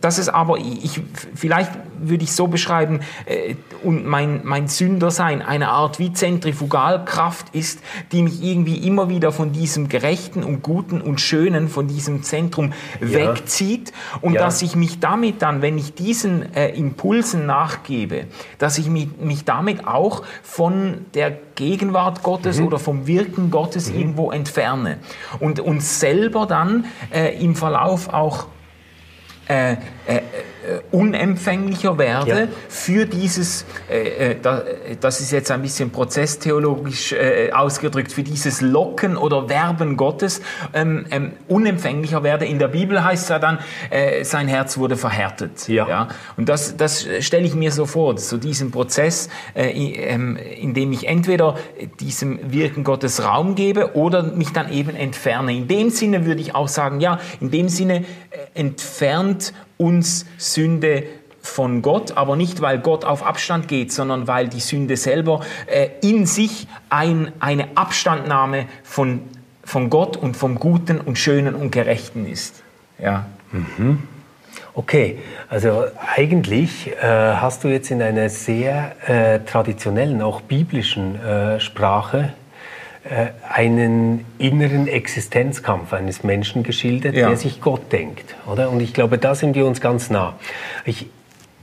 das 0.00 0.18
ist 0.18 0.30
aber, 0.30 0.56
ich, 0.56 1.02
vielleicht 1.34 1.72
würde 2.00 2.24
ich 2.24 2.32
so 2.32 2.46
beschreiben, 2.46 3.00
äh, 3.26 3.56
und 3.82 4.06
mein, 4.06 4.40
mein 4.44 4.68
Sündersein 4.68 5.42
eine 5.42 5.68
Art 5.68 5.98
wie 5.98 6.14
Zentrifugalkraft 6.14 7.54
ist, 7.54 7.80
die 8.12 8.22
mich 8.22 8.42
irgendwie 8.42 8.86
immer 8.86 9.10
wieder 9.10 9.32
von 9.32 9.52
diesem 9.52 9.90
Gerechten 9.90 10.42
und 10.42 10.62
Guten 10.62 11.02
und 11.02 11.20
Schönen, 11.20 11.68
von 11.68 11.88
diesem 11.88 12.22
Zentrum 12.22 12.72
ja. 13.00 13.34
wegzieht 13.34 13.92
und 14.22 14.32
ja. 14.32 14.40
dass 14.40 14.62
ich 14.62 14.76
mich 14.76 14.98
damit 15.00 15.42
dann, 15.42 15.60
wenn 15.60 15.76
ich 15.76 15.94
diesen 15.94 16.54
äh, 16.54 16.70
Impulsen 16.70 17.44
nachgebe, 17.44 18.24
dass 18.58 18.78
ich 18.78 18.88
mich, 18.88 19.08
mich 19.20 19.44
damit 19.44 19.86
auch 19.94 20.22
von 20.42 21.06
der 21.14 21.36
Gegenwart 21.54 22.22
Gottes 22.22 22.58
mhm. 22.58 22.66
oder 22.66 22.78
vom 22.78 23.06
Wirken 23.06 23.50
Gottes 23.50 23.90
mhm. 23.90 23.98
irgendwo 23.98 24.30
entferne 24.30 24.98
und 25.38 25.60
uns 25.60 26.00
selber 26.00 26.46
dann 26.46 26.86
äh, 27.12 27.42
im 27.42 27.54
Verlauf 27.54 28.08
auch 28.08 28.46
äh, 29.48 29.76
äh, 30.10 30.16
äh, 30.16 30.80
unempfänglicher 30.90 31.96
werde 31.96 32.40
ja. 32.40 32.48
für 32.68 33.06
dieses, 33.06 33.64
äh, 33.88 34.32
äh 34.32 34.36
das 35.00 35.20
ist 35.20 35.30
jetzt 35.30 35.50
ein 35.50 35.62
bisschen 35.62 35.90
prozesstheologisch 35.90 37.12
äh, 37.12 37.50
ausgedrückt, 37.52 38.12
für 38.12 38.22
dieses 38.22 38.60
Locken 38.60 39.16
oder 39.16 39.48
Werben 39.48 39.96
Gottes 39.96 40.42
ähm, 40.74 41.06
ähm, 41.10 41.32
unempfänglicher 41.48 42.22
werde. 42.24 42.44
In 42.44 42.58
der 42.58 42.68
Bibel 42.68 43.02
heißt 43.02 43.22
es 43.22 43.28
ja 43.28 43.38
dann, 43.38 43.58
äh, 43.88 44.24
sein 44.24 44.48
Herz 44.48 44.76
wurde 44.76 44.96
verhärtet. 44.96 45.68
Ja. 45.68 45.88
ja? 45.88 46.08
Und 46.36 46.48
das, 46.48 46.76
das 46.76 47.06
stelle 47.20 47.46
ich 47.46 47.54
mir 47.54 47.70
so 47.70 47.86
vor, 47.86 48.18
so 48.18 48.36
diesen 48.36 48.70
Prozess, 48.70 49.30
äh, 49.54 49.70
ähm, 49.70 50.36
in 50.36 50.74
dem 50.74 50.92
ich 50.92 51.06
entweder 51.06 51.56
diesem 52.00 52.52
Wirken 52.52 52.84
Gottes 52.84 53.24
Raum 53.24 53.54
gebe 53.54 53.94
oder 53.94 54.24
mich 54.24 54.52
dann 54.52 54.72
eben 54.72 54.94
entferne. 54.94 55.54
In 55.54 55.68
dem 55.68 55.90
Sinne 55.90 56.26
würde 56.26 56.40
ich 56.40 56.54
auch 56.54 56.68
sagen, 56.68 57.00
ja, 57.00 57.20
in 57.40 57.50
dem 57.50 57.68
Sinne 57.68 58.04
entfernt 58.54 59.54
uns 59.80 60.26
Sünde 60.38 61.04
von 61.42 61.82
Gott, 61.82 62.16
aber 62.16 62.36
nicht, 62.36 62.60
weil 62.60 62.78
Gott 62.78 63.04
auf 63.04 63.24
Abstand 63.24 63.66
geht, 63.66 63.92
sondern 63.92 64.28
weil 64.28 64.48
die 64.48 64.60
Sünde 64.60 64.96
selber 64.96 65.40
äh, 65.66 65.88
in 66.02 66.26
sich 66.26 66.68
ein, 66.90 67.32
eine 67.40 67.68
Abstandnahme 67.76 68.66
von, 68.82 69.22
von 69.64 69.90
Gott 69.90 70.16
und 70.16 70.36
vom 70.36 70.56
Guten 70.56 71.00
und 71.00 71.18
Schönen 71.18 71.54
und 71.54 71.70
Gerechten 71.70 72.26
ist. 72.26 72.62
Ja. 72.98 73.26
Mhm. 73.52 74.00
Okay, 74.74 75.18
also 75.48 75.84
eigentlich 76.14 76.88
äh, 76.88 77.02
hast 77.02 77.64
du 77.64 77.68
jetzt 77.68 77.90
in 77.90 78.02
einer 78.02 78.28
sehr 78.28 78.94
äh, 79.08 79.40
traditionellen, 79.40 80.22
auch 80.22 80.42
biblischen 80.42 81.20
äh, 81.20 81.58
Sprache 81.58 82.34
einen 83.48 84.26
inneren 84.38 84.86
Existenzkampf 84.86 85.92
eines 85.94 86.22
Menschen 86.22 86.62
geschildert, 86.62 87.14
ja. 87.14 87.28
der 87.28 87.36
sich 87.36 87.60
Gott 87.60 87.90
denkt. 87.92 88.36
Oder? 88.46 88.70
Und 88.70 88.80
ich 88.80 88.92
glaube, 88.92 89.16
da 89.16 89.34
sind 89.34 89.54
wir 89.54 89.66
uns 89.66 89.80
ganz 89.80 90.10
nah. 90.10 90.38
Ich 90.84 91.06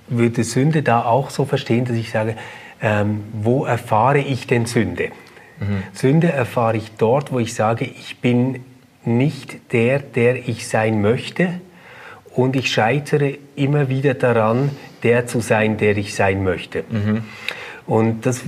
würde 0.08 0.44
Sünde 0.44 0.82
da 0.82 1.03
auch 1.03 1.29
so 1.29 1.46
verstehen, 1.46 1.86
dass 1.86 1.96
ich 1.96 2.10
sage, 2.10 2.36
ähm, 2.82 3.24
wo 3.34 3.65
erfahre 3.65 4.20
ich 4.20 4.48
denn 4.48 4.65
Sünde? 4.65 5.10
Mhm. 5.60 5.84
Sünde 5.94 6.32
erfahre 6.32 6.77
ich 6.77 6.91
dort, 6.98 7.32
wo 7.32 7.39
ich 7.39 7.53
sage, 7.53 7.86
ich 7.86 8.20
bin 8.20 8.63
nicht 9.06 9.74
der, 9.74 10.00
der 10.00 10.48
ich 10.48 10.67
sein 10.67 11.01
möchte 11.01 11.62
und 12.36 12.56
ich 12.56 12.72
scheitere 12.72 13.38
immer 13.56 13.89
wieder 13.89 14.13
daran, 14.13 14.72
der 15.03 15.27
zu 15.27 15.39
sein, 15.39 15.77
der 15.77 15.98
ich 15.98 16.15
sein 16.15 16.44
möchte. 16.44 16.84
Mhm. 16.89 17.24
Und 17.86 18.25
das 18.25 18.44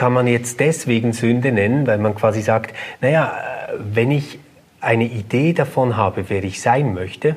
kann 0.00 0.14
man 0.14 0.26
jetzt 0.26 0.60
deswegen 0.60 1.12
Sünde 1.12 1.52
nennen, 1.52 1.86
weil 1.86 1.98
man 1.98 2.14
quasi 2.14 2.40
sagt, 2.40 2.74
naja, 3.02 3.34
wenn 3.92 4.10
ich 4.10 4.38
eine 4.80 5.04
Idee 5.04 5.52
davon 5.52 5.98
habe, 5.98 6.24
wer 6.28 6.42
ich 6.42 6.62
sein 6.62 6.94
möchte 6.94 7.36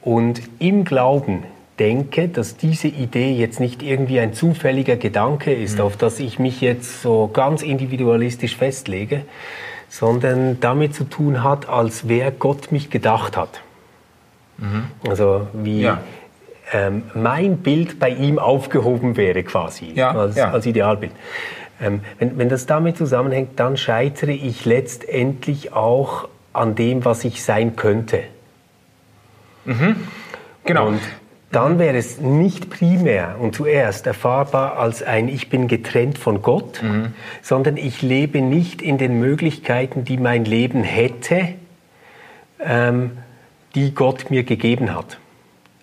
und 0.00 0.40
im 0.58 0.84
Glauben 0.84 1.42
denke, 1.78 2.28
dass 2.28 2.56
diese 2.56 2.88
Idee 2.88 3.32
jetzt 3.32 3.60
nicht 3.60 3.82
irgendwie 3.82 4.20
ein 4.20 4.32
zufälliger 4.32 4.96
Gedanke 4.96 5.52
ist, 5.52 5.74
mhm. 5.76 5.84
auf 5.84 5.98
das 5.98 6.18
ich 6.18 6.38
mich 6.38 6.62
jetzt 6.62 7.02
so 7.02 7.28
ganz 7.30 7.60
individualistisch 7.60 8.56
festlege, 8.56 9.26
sondern 9.90 10.60
damit 10.60 10.94
zu 10.94 11.04
tun 11.04 11.44
hat, 11.44 11.68
als 11.68 12.08
wer 12.08 12.30
Gott 12.30 12.72
mich 12.72 12.88
gedacht 12.88 13.36
hat. 13.36 13.60
Mhm. 14.56 14.84
Also 15.06 15.46
wie 15.52 15.82
ja. 15.82 16.00
ähm, 16.72 17.02
mein 17.12 17.58
Bild 17.58 17.98
bei 17.98 18.08
ihm 18.08 18.38
aufgehoben 18.38 19.18
wäre 19.18 19.42
quasi 19.42 19.92
ja, 19.94 20.12
als, 20.12 20.36
ja. 20.36 20.52
als 20.52 20.64
Idealbild. 20.64 21.12
Ähm, 21.80 22.00
wenn, 22.18 22.38
wenn 22.38 22.48
das 22.48 22.66
damit 22.66 22.96
zusammenhängt, 22.96 23.60
dann 23.60 23.76
scheitere 23.76 24.32
ich 24.32 24.64
letztendlich 24.64 25.72
auch 25.72 26.28
an 26.52 26.74
dem, 26.74 27.04
was 27.04 27.24
ich 27.24 27.42
sein 27.42 27.76
könnte. 27.76 28.22
Mhm. 29.64 29.96
Genau. 30.64 30.88
Und 30.88 31.00
dann 31.52 31.78
wäre 31.78 31.96
es 31.96 32.20
nicht 32.20 32.68
primär 32.68 33.36
und 33.40 33.54
zuerst 33.54 34.06
erfahrbar 34.06 34.78
als 34.78 35.02
ein 35.02 35.28
Ich 35.28 35.48
bin 35.48 35.68
getrennt 35.68 36.18
von 36.18 36.42
Gott, 36.42 36.82
mhm. 36.82 37.14
sondern 37.42 37.76
ich 37.76 38.02
lebe 38.02 38.42
nicht 38.42 38.82
in 38.82 38.98
den 38.98 39.18
Möglichkeiten, 39.18 40.04
die 40.04 40.18
mein 40.18 40.44
Leben 40.44 40.82
hätte, 40.82 41.54
ähm, 42.60 43.12
die 43.74 43.94
Gott 43.94 44.30
mir 44.30 44.42
gegeben 44.42 44.94
hat. 44.94 45.18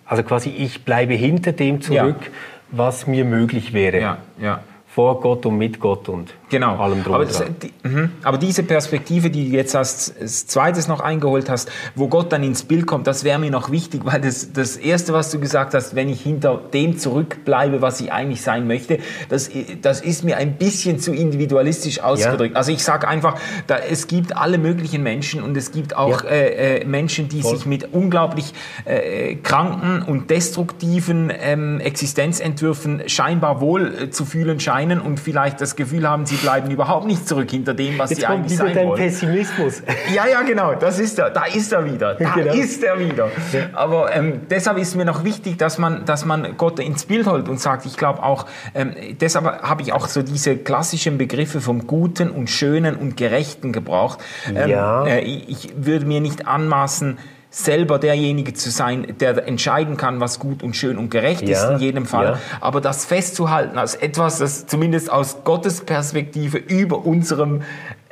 Also 0.04 0.22
quasi 0.22 0.50
ich 0.50 0.84
bleibe 0.84 1.14
hinter 1.14 1.52
dem 1.52 1.80
zurück, 1.80 2.20
ja. 2.20 2.30
was 2.70 3.08
mir 3.08 3.24
möglich 3.24 3.72
wäre. 3.72 3.98
Ja, 3.98 4.18
ja 4.38 4.60
vor 4.96 5.20
Gott 5.20 5.44
und 5.44 5.58
mit 5.58 5.78
Gott 5.78 6.08
und 6.08 6.32
genau. 6.48 6.78
allem 6.78 7.04
drum 7.04 7.16
aber, 7.16 7.26
das, 7.26 7.44
die, 7.62 7.70
mh. 7.86 8.08
aber 8.22 8.38
diese 8.38 8.62
Perspektive, 8.62 9.28
die 9.28 9.50
du 9.50 9.54
jetzt 9.54 9.76
als, 9.76 10.14
als 10.18 10.46
zweites 10.46 10.88
noch 10.88 11.00
eingeholt 11.00 11.50
hast, 11.50 11.70
wo 11.94 12.08
Gott 12.08 12.32
dann 12.32 12.42
ins 12.42 12.62
Bild 12.62 12.86
kommt, 12.86 13.06
das 13.06 13.22
wäre 13.22 13.38
mir 13.38 13.50
noch 13.50 13.70
wichtig, 13.70 14.06
weil 14.06 14.22
das, 14.22 14.54
das 14.54 14.78
Erste, 14.78 15.12
was 15.12 15.30
du 15.30 15.38
gesagt 15.38 15.74
hast, 15.74 15.96
wenn 15.96 16.08
ich 16.08 16.22
hinter 16.22 16.62
dem 16.72 16.96
zurückbleibe, 16.96 17.82
was 17.82 18.00
ich 18.00 18.10
eigentlich 18.10 18.40
sein 18.40 18.66
möchte, 18.66 18.98
das, 19.28 19.50
das 19.82 20.00
ist 20.00 20.24
mir 20.24 20.38
ein 20.38 20.54
bisschen 20.54 20.98
zu 20.98 21.12
individualistisch 21.12 22.00
ausgedrückt. 22.00 22.54
Ja. 22.54 22.56
Also 22.56 22.72
ich 22.72 22.82
sage 22.82 23.06
einfach, 23.06 23.38
da, 23.66 23.76
es 23.76 24.06
gibt 24.06 24.34
alle 24.34 24.56
möglichen 24.56 25.02
Menschen 25.02 25.42
und 25.42 25.58
es 25.58 25.72
gibt 25.72 25.94
auch 25.94 26.24
ja. 26.24 26.30
äh, 26.30 26.78
äh, 26.78 26.84
Menschen, 26.86 27.28
die 27.28 27.42
Voll. 27.42 27.54
sich 27.54 27.66
mit 27.66 27.92
unglaublich 27.92 28.54
äh, 28.86 29.34
kranken 29.34 30.00
und 30.00 30.30
destruktiven 30.30 31.30
ähm, 31.38 31.80
Existenzentwürfen 31.80 33.02
scheinbar 33.08 33.60
wohl 33.60 33.94
äh, 33.94 34.10
zu 34.10 34.24
fühlen 34.24 34.58
scheinen 34.58 34.85
erscheinen 34.90 35.00
und 35.00 35.20
vielleicht 35.20 35.60
das 35.60 35.76
Gefühl 35.76 36.08
haben, 36.08 36.26
sie 36.26 36.36
bleiben 36.36 36.70
überhaupt 36.70 37.06
nicht 37.06 37.26
zurück 37.28 37.50
hinter 37.50 37.74
dem, 37.74 37.98
was 37.98 38.10
Jetzt 38.10 38.20
sie 38.20 38.26
kommt 38.26 38.38
eigentlich 38.40 38.52
wieder 38.52 38.64
sein 38.66 38.74
dein 38.74 38.88
wollen. 38.88 39.00
Pessimismus. 39.00 39.82
Ja, 40.14 40.26
ja, 40.26 40.42
genau, 40.42 40.74
das 40.74 40.98
ist 40.98 41.18
er. 41.18 41.30
Da 41.30 41.44
ist 41.46 41.72
er 41.72 41.84
wieder. 41.84 42.14
Da 42.14 42.34
Genau. 42.34 42.52
ist 42.52 42.82
er 42.82 42.98
wieder. 42.98 43.28
Aber 43.72 44.14
ähm, 44.14 44.42
deshalb 44.50 44.78
ist 44.78 44.94
mir 44.94 45.04
noch 45.04 45.24
wichtig, 45.24 45.58
dass 45.58 45.78
man, 45.78 46.04
dass 46.04 46.24
man 46.24 46.56
Gott 46.56 46.78
ins 46.78 47.04
Bild 47.06 47.26
holt 47.26 47.48
und 47.48 47.60
sagt, 47.60 47.86
ich 47.86 47.96
glaube 47.96 48.22
auch, 48.22 48.46
ähm, 48.74 48.94
deshalb 49.20 49.62
habe 49.62 49.82
ich 49.82 49.92
auch 49.92 50.06
so 50.06 50.22
diese 50.22 50.56
klassischen 50.56 51.18
Begriffe 51.18 51.60
vom 51.60 51.86
Guten 51.86 52.30
und 52.30 52.50
Schönen 52.50 52.94
und 52.96 53.16
Gerechten 53.16 53.72
gebraucht. 53.72 54.18
Ähm, 54.54 54.70
Ja. 54.70 55.06
äh, 55.06 55.20
ich 55.20 55.70
würde 55.76 56.06
mir 56.06 56.20
nicht 56.20 56.46
anmaßen, 56.46 57.18
selber 57.56 57.98
derjenige 57.98 58.52
zu 58.52 58.70
sein, 58.70 59.14
der 59.18 59.48
entscheiden 59.48 59.96
kann, 59.96 60.20
was 60.20 60.38
gut 60.38 60.62
und 60.62 60.76
schön 60.76 60.98
und 60.98 61.10
gerecht 61.10 61.40
ist 61.42 61.62
Ja, 61.62 61.70
in 61.70 61.78
jedem 61.78 62.04
Fall. 62.04 62.24
ja. 62.26 62.38
Aber 62.60 62.82
das 62.82 63.06
festzuhalten 63.06 63.78
als 63.78 63.94
etwas, 63.94 64.38
das 64.38 64.66
zumindest 64.66 65.10
aus 65.10 65.38
Gottes 65.44 65.80
Perspektive 65.80 66.58
über 66.58 67.06
unserem 67.06 67.62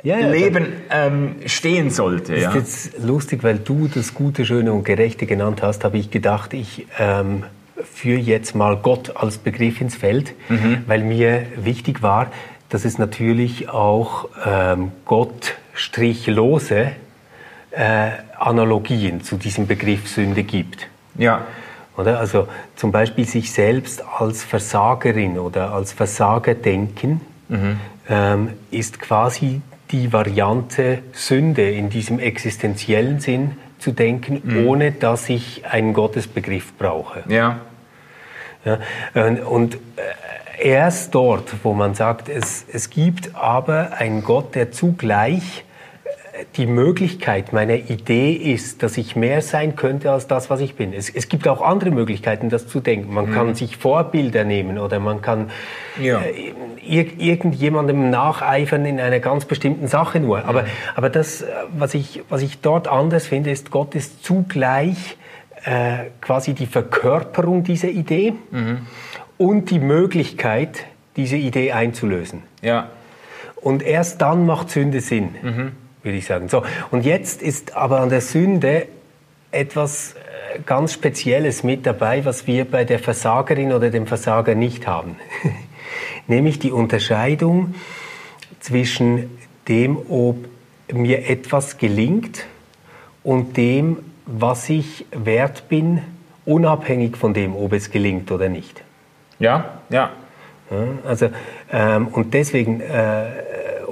Ja, 0.01 0.17
Leben 0.17 0.73
ähm, 0.89 1.35
stehen 1.45 1.91
sollte. 1.91 2.33
Ist 2.33 2.55
jetzt 2.55 2.97
lustig, 3.03 3.43
weil 3.43 3.59
du 3.59 3.87
das 3.87 4.15
Gute, 4.15 4.45
Schöne 4.47 4.73
und 4.73 4.83
Gerechte 4.83 5.27
genannt 5.27 5.61
hast, 5.61 5.83
habe 5.83 5.99
ich 5.99 6.09
gedacht, 6.09 6.53
ich 6.55 6.87
ähm, 6.97 7.43
führe 7.93 8.19
jetzt 8.19 8.55
mal 8.55 8.77
Gott 8.77 9.15
als 9.15 9.37
Begriff 9.37 9.79
ins 9.79 9.95
Feld, 9.95 10.33
weil 10.87 11.03
mir 11.03 11.45
wichtig 11.57 12.01
war, 12.01 12.31
dass 12.69 12.83
es 12.83 12.97
natürlich 12.97 13.69
auch 13.69 14.27
ähm, 14.43 14.91
Gott-lose 15.05 16.91
äh, 17.71 18.09
Analogien 18.37 19.21
zu 19.23 19.37
diesem 19.37 19.67
Begriff 19.67 20.07
Sünde 20.07 20.43
gibt. 20.43 20.87
ja. 21.17 21.45
Oder? 21.97 22.19
Also 22.19 22.47
zum 22.75 22.91
Beispiel 22.91 23.25
sich 23.25 23.53
selbst 23.53 24.03
als 24.19 24.43
Versagerin 24.43 25.39
oder 25.39 25.71
als 25.71 25.93
Versager 25.93 26.53
denken, 26.53 27.21
ähm, 28.09 28.49
ist 28.69 28.99
quasi 28.99 29.61
die 29.91 30.11
Variante 30.11 30.99
Sünde 31.13 31.71
in 31.71 31.89
diesem 31.89 32.19
existenziellen 32.19 33.21
Sinn 33.21 33.53
zu 33.79 33.91
denken, 33.91 34.65
ohne 34.67 34.91
dass 34.91 35.29
ich 35.29 35.65
einen 35.67 35.93
Gottesbegriff 35.93 36.73
brauche. 36.77 37.23
Ja. 37.29 37.59
Ja, 38.65 38.79
und- 39.13 39.39
und 39.41 39.75
äh, 39.75 40.69
erst 40.69 41.13
dort, 41.13 41.53
wo 41.63 41.73
man 41.73 41.93
sagt, 41.93 42.29
es, 42.29 42.65
es 42.71 42.89
gibt 42.89 43.35
aber 43.35 43.91
einen 43.97 44.23
Gott, 44.23 44.55
der 44.55 44.71
zugleich 44.71 45.64
die 46.57 46.65
Möglichkeit 46.65 47.53
meiner 47.53 47.75
Idee 47.75 48.33
ist, 48.33 48.83
dass 48.83 48.97
ich 48.97 49.15
mehr 49.15 49.41
sein 49.41 49.75
könnte 49.75 50.11
als 50.11 50.27
das, 50.27 50.49
was 50.49 50.59
ich 50.59 50.75
bin. 50.75 50.91
Es, 50.93 51.09
es 51.09 51.29
gibt 51.29 51.47
auch 51.47 51.61
andere 51.61 51.91
Möglichkeiten, 51.91 52.49
das 52.49 52.67
zu 52.67 52.79
denken. 52.81 53.13
Man 53.13 53.31
kann 53.31 53.55
sich 53.55 53.77
Vorbilder 53.77 54.43
nehmen 54.43 54.77
oder 54.77 54.99
man 54.99 55.21
kann 55.21 55.49
Ja. 56.01 56.19
äh, 56.21 56.53
ir 56.85 57.19
irgendjemandem 57.19 58.09
nacheifern 58.09 58.85
in 58.85 58.99
einer 58.99 59.19
ganz 59.19 59.45
bestimmten 59.45 59.87
Sache 59.87 60.19
nur. 60.19 60.45
Aber, 60.45 60.65
aber 60.95 61.09
das, 61.09 61.41
äh, 61.41 61.45
was 61.77 61.93
ich, 61.93 62.21
was 62.29 62.41
ich 62.41 62.59
dort 62.59 62.87
anders 62.87 63.27
finde, 63.27 63.51
ist, 63.51 63.71
Gott 63.71 63.95
ist 63.95 64.23
zugleich 64.23 65.17
äh, 65.63 66.09
quasi 66.21 66.53
die 66.53 66.67
Verkörperung 66.67 67.63
dieser 67.63 67.87
Idee 67.89 68.33
und 69.37 69.69
die 69.71 69.79
Möglichkeit, 69.79 70.85
diese 71.15 71.37
Idee 71.37 71.71
einzulösen. 71.71 72.43
Ja. 72.61 72.89
Und 73.61 73.81
erst 73.81 74.21
dann 74.21 74.45
macht 74.45 74.69
Sünde 74.69 75.01
Sinn, 75.01 75.29
würde 76.05 76.17
ich 76.17 76.25
sagen. 76.25 76.47
So, 76.47 76.63
und 76.91 77.03
jetzt 77.03 77.41
ist 77.41 77.75
aber 77.75 77.99
an 77.99 78.09
der 78.09 78.21
Sünde 78.21 78.87
etwas 79.51 80.13
äh, 80.13 80.59
ganz 80.65 80.93
Spezielles 80.93 81.63
mit 81.63 81.85
dabei, 81.85 82.23
was 82.23 82.47
wir 82.47 82.65
bei 82.65 82.85
der 82.85 82.99
Versagerin 82.99 83.73
oder 83.73 83.89
dem 83.89 84.07
Versager 84.07 84.55
nicht 84.55 84.87
haben. 84.87 85.17
Nämlich 86.27 86.59
die 86.59 86.71
Unterscheidung 86.71 87.75
zwischen 88.59 89.37
dem, 89.67 89.97
ob 90.09 90.37
mir 90.93 91.29
etwas 91.29 91.77
gelingt 91.77 92.45
und 93.23 93.57
dem, 93.57 93.97
was 94.25 94.69
ich 94.69 95.05
wert 95.11 95.67
bin, 95.69 96.01
unabhängig 96.45 97.17
von 97.17 97.33
dem, 97.33 97.55
ob 97.55 97.73
es 97.73 97.89
gelingt 97.91 98.31
oder 98.31 98.49
nicht. 98.49 98.83
Ja. 99.39 99.79
Ja. 99.89 100.11
Ja, 100.71 100.87
also, 101.07 101.29
ähm, 101.71 102.07
und 102.07 102.33
deswegen, 102.33 102.81
äh, 102.81 103.25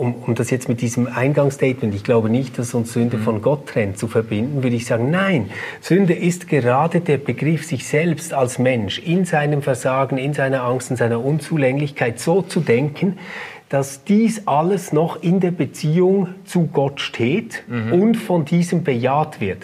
um, 0.03 0.15
um 0.27 0.35
das 0.35 0.49
jetzt 0.49 0.67
mit 0.67 0.81
diesem 0.81 1.07
Eingangsstatement, 1.07 1.95
ich 1.95 2.03
glaube 2.03 2.29
nicht, 2.29 2.59
dass 2.59 2.73
uns 2.73 2.93
Sünde 2.93 3.17
von 3.17 3.41
Gott 3.41 3.67
trennt, 3.67 3.97
zu 3.97 4.07
verbinden, 4.07 4.63
würde 4.63 4.75
ich 4.75 4.85
sagen, 4.85 5.09
nein, 5.09 5.49
Sünde 5.81 6.13
ist 6.13 6.47
gerade 6.47 6.99
der 6.99 7.17
Begriff, 7.17 7.65
sich 7.65 7.87
selbst 7.87 8.33
als 8.33 8.59
Mensch 8.59 8.99
in 8.99 9.25
seinem 9.25 9.61
Versagen, 9.61 10.17
in 10.17 10.33
seiner 10.33 10.63
Angst, 10.63 10.91
in 10.91 10.97
seiner 10.97 11.23
Unzulänglichkeit 11.23 12.19
so 12.19 12.41
zu 12.41 12.59
denken, 12.59 13.17
dass 13.69 14.03
dies 14.03 14.45
alles 14.45 14.93
noch 14.93 15.23
in 15.23 15.39
der 15.39 15.51
Beziehung 15.51 16.29
zu 16.45 16.67
Gott 16.67 16.99
steht 16.99 17.63
und 17.91 18.15
von 18.15 18.45
diesem 18.45 18.83
bejaht 18.83 19.41
wird. 19.41 19.63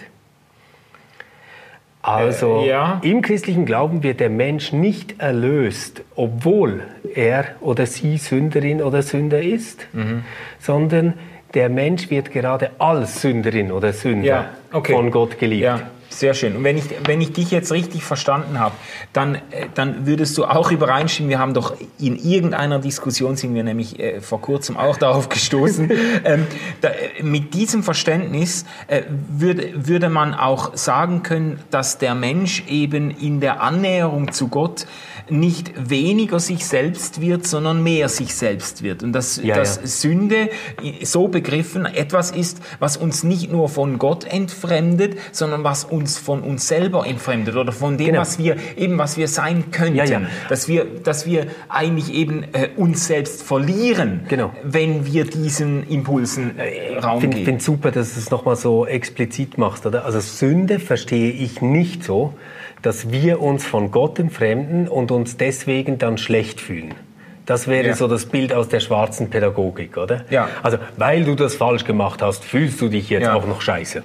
Also 2.02 2.62
Äh, 2.62 2.68
ja. 2.68 3.00
im 3.04 3.20
christlichen 3.20 3.66
Glauben 3.66 4.02
wird 4.02 4.20
der 4.20 4.30
Mensch 4.30 4.72
nicht 4.72 5.20
erlöst, 5.20 6.02
obwohl 6.16 6.82
er 7.14 7.44
oder 7.60 7.86
sie 7.86 8.16
Sünderin 8.18 8.82
oder 8.82 9.02
Sünder 9.02 9.40
ist, 9.42 9.86
Mhm. 9.92 10.24
sondern 10.58 11.14
der 11.54 11.68
Mensch 11.68 12.10
wird 12.10 12.30
gerade 12.30 12.70
als 12.78 13.20
Sünderin 13.22 13.72
oder 13.72 13.92
Sünder 13.92 14.26
Ja, 14.26 14.50
okay. 14.72 14.92
von 14.92 15.10
Gott 15.10 15.38
geliebt. 15.38 15.62
Ja, 15.64 15.80
sehr 16.20 16.34
schön. 16.34 16.54
Und 16.54 16.64
wenn 16.64 16.76
ich, 16.76 16.84
wenn 17.06 17.20
ich 17.22 17.32
dich 17.32 17.50
jetzt 17.50 17.72
richtig 17.72 18.04
verstanden 18.04 18.60
habe, 18.60 18.74
dann, 19.14 19.36
äh, 19.36 19.66
dann 19.74 20.06
würdest 20.06 20.36
du 20.36 20.44
auch 20.44 20.70
übereinstimmen, 20.70 21.30
wir 21.30 21.38
haben 21.38 21.54
doch 21.54 21.74
in 21.98 22.16
irgendeiner 22.16 22.78
Diskussion, 22.78 23.36
sind 23.36 23.54
wir 23.54 23.64
nämlich 23.64 23.98
äh, 23.98 24.20
vor 24.20 24.40
kurzem 24.42 24.76
auch 24.76 24.98
darauf 24.98 25.30
gestoßen, 25.30 25.90
ähm, 26.24 26.46
da, 26.82 26.88
äh, 26.88 27.22
mit 27.22 27.54
diesem 27.54 27.82
Verständnis 27.82 28.66
äh, 28.86 29.02
würde, 29.30 29.70
würde 29.74 30.10
man 30.10 30.34
auch 30.34 30.76
sagen 30.76 31.22
können, 31.22 31.58
dass 31.70 31.96
der 31.96 32.14
Mensch 32.14 32.64
eben 32.68 33.10
in 33.10 33.40
der 33.40 33.62
Annäherung 33.62 34.30
zu 34.30 34.48
Gott 34.48 34.86
nicht 35.30 35.72
weniger 35.90 36.40
sich 36.40 36.66
selbst 36.66 37.20
wird, 37.20 37.46
sondern 37.46 37.82
mehr 37.82 38.08
sich 38.08 38.34
selbst 38.34 38.82
wird. 38.82 39.02
Und 39.02 39.12
dass, 39.12 39.40
Ja, 39.42 39.56
dass 39.56 39.76
ja. 39.76 39.86
Sünde 39.86 40.50
so 41.02 41.28
begriffen 41.28 41.86
etwas 41.86 42.30
ist, 42.30 42.60
was 42.78 42.96
uns 42.96 43.22
nicht 43.22 43.50
nur 43.50 43.68
von 43.68 43.98
Gott 43.98 44.24
entfremdet, 44.24 45.16
sondern 45.32 45.64
was 45.64 45.84
uns 45.84 46.09
von 46.18 46.40
uns 46.42 46.68
selber 46.68 47.06
entfremdet 47.06 47.56
oder 47.56 47.72
von 47.72 47.96
dem, 47.98 48.08
Genau. 48.08 48.20
was 48.20 48.38
wir 48.38 48.56
eben 48.76 48.98
was 48.98 49.16
wir 49.16 49.28
sein 49.28 49.70
könnten, 49.70 49.96
Ja, 49.96 50.04
ja. 50.04 50.22
dass 50.48 50.68
wir 50.68 50.84
dass 51.04 51.26
wir 51.26 51.46
eigentlich 51.68 52.12
eben 52.12 52.44
äh, 52.52 52.68
uns 52.76 53.06
selbst 53.06 53.42
verlieren, 53.42 54.20
Genau. 54.28 54.52
wenn 54.62 55.06
wir 55.06 55.24
diesen 55.24 55.86
Impulsen 55.88 56.58
äh, 56.58 56.98
Raum 56.98 57.16
Ich 57.16 57.20
finde 57.22 57.36
geben. 57.36 57.46
find 57.46 57.62
super, 57.62 57.90
dass 57.90 58.14
du 58.14 58.20
es 58.20 58.30
nochmal 58.30 58.56
so 58.56 58.86
explizit 58.86 59.58
machst. 59.58 59.86
Oder? 59.86 60.04
Also 60.04 60.20
Sünde 60.20 60.78
verstehe 60.78 61.30
ich 61.30 61.60
nicht 61.62 62.04
so, 62.04 62.34
dass 62.82 63.10
wir 63.10 63.40
uns 63.42 63.64
von 63.66 63.90
Gott 63.90 64.18
entfremden 64.18 64.88
und 64.88 65.10
uns 65.10 65.36
deswegen 65.36 65.98
dann 65.98 66.16
schlecht 66.18 66.60
fühlen. 66.60 66.94
Das 67.46 67.66
wäre 67.66 67.88
Ja. 67.88 67.94
so 67.96 68.06
das 68.06 68.26
Bild 68.26 68.52
aus 68.52 68.68
der 68.68 68.80
schwarzen 68.80 69.28
Pädagogik, 69.28 69.96
oder? 69.96 70.24
Ja. 70.30 70.48
Also, 70.62 70.78
weil 70.96 71.24
du 71.24 71.34
das 71.34 71.56
falsch 71.56 71.84
gemacht 71.84 72.22
hast, 72.22 72.44
fühlst 72.44 72.80
du 72.80 72.88
dich 72.88 73.10
jetzt 73.10 73.24
Ja. 73.24 73.34
auch 73.34 73.46
noch 73.46 73.60
scheiße. 73.60 74.02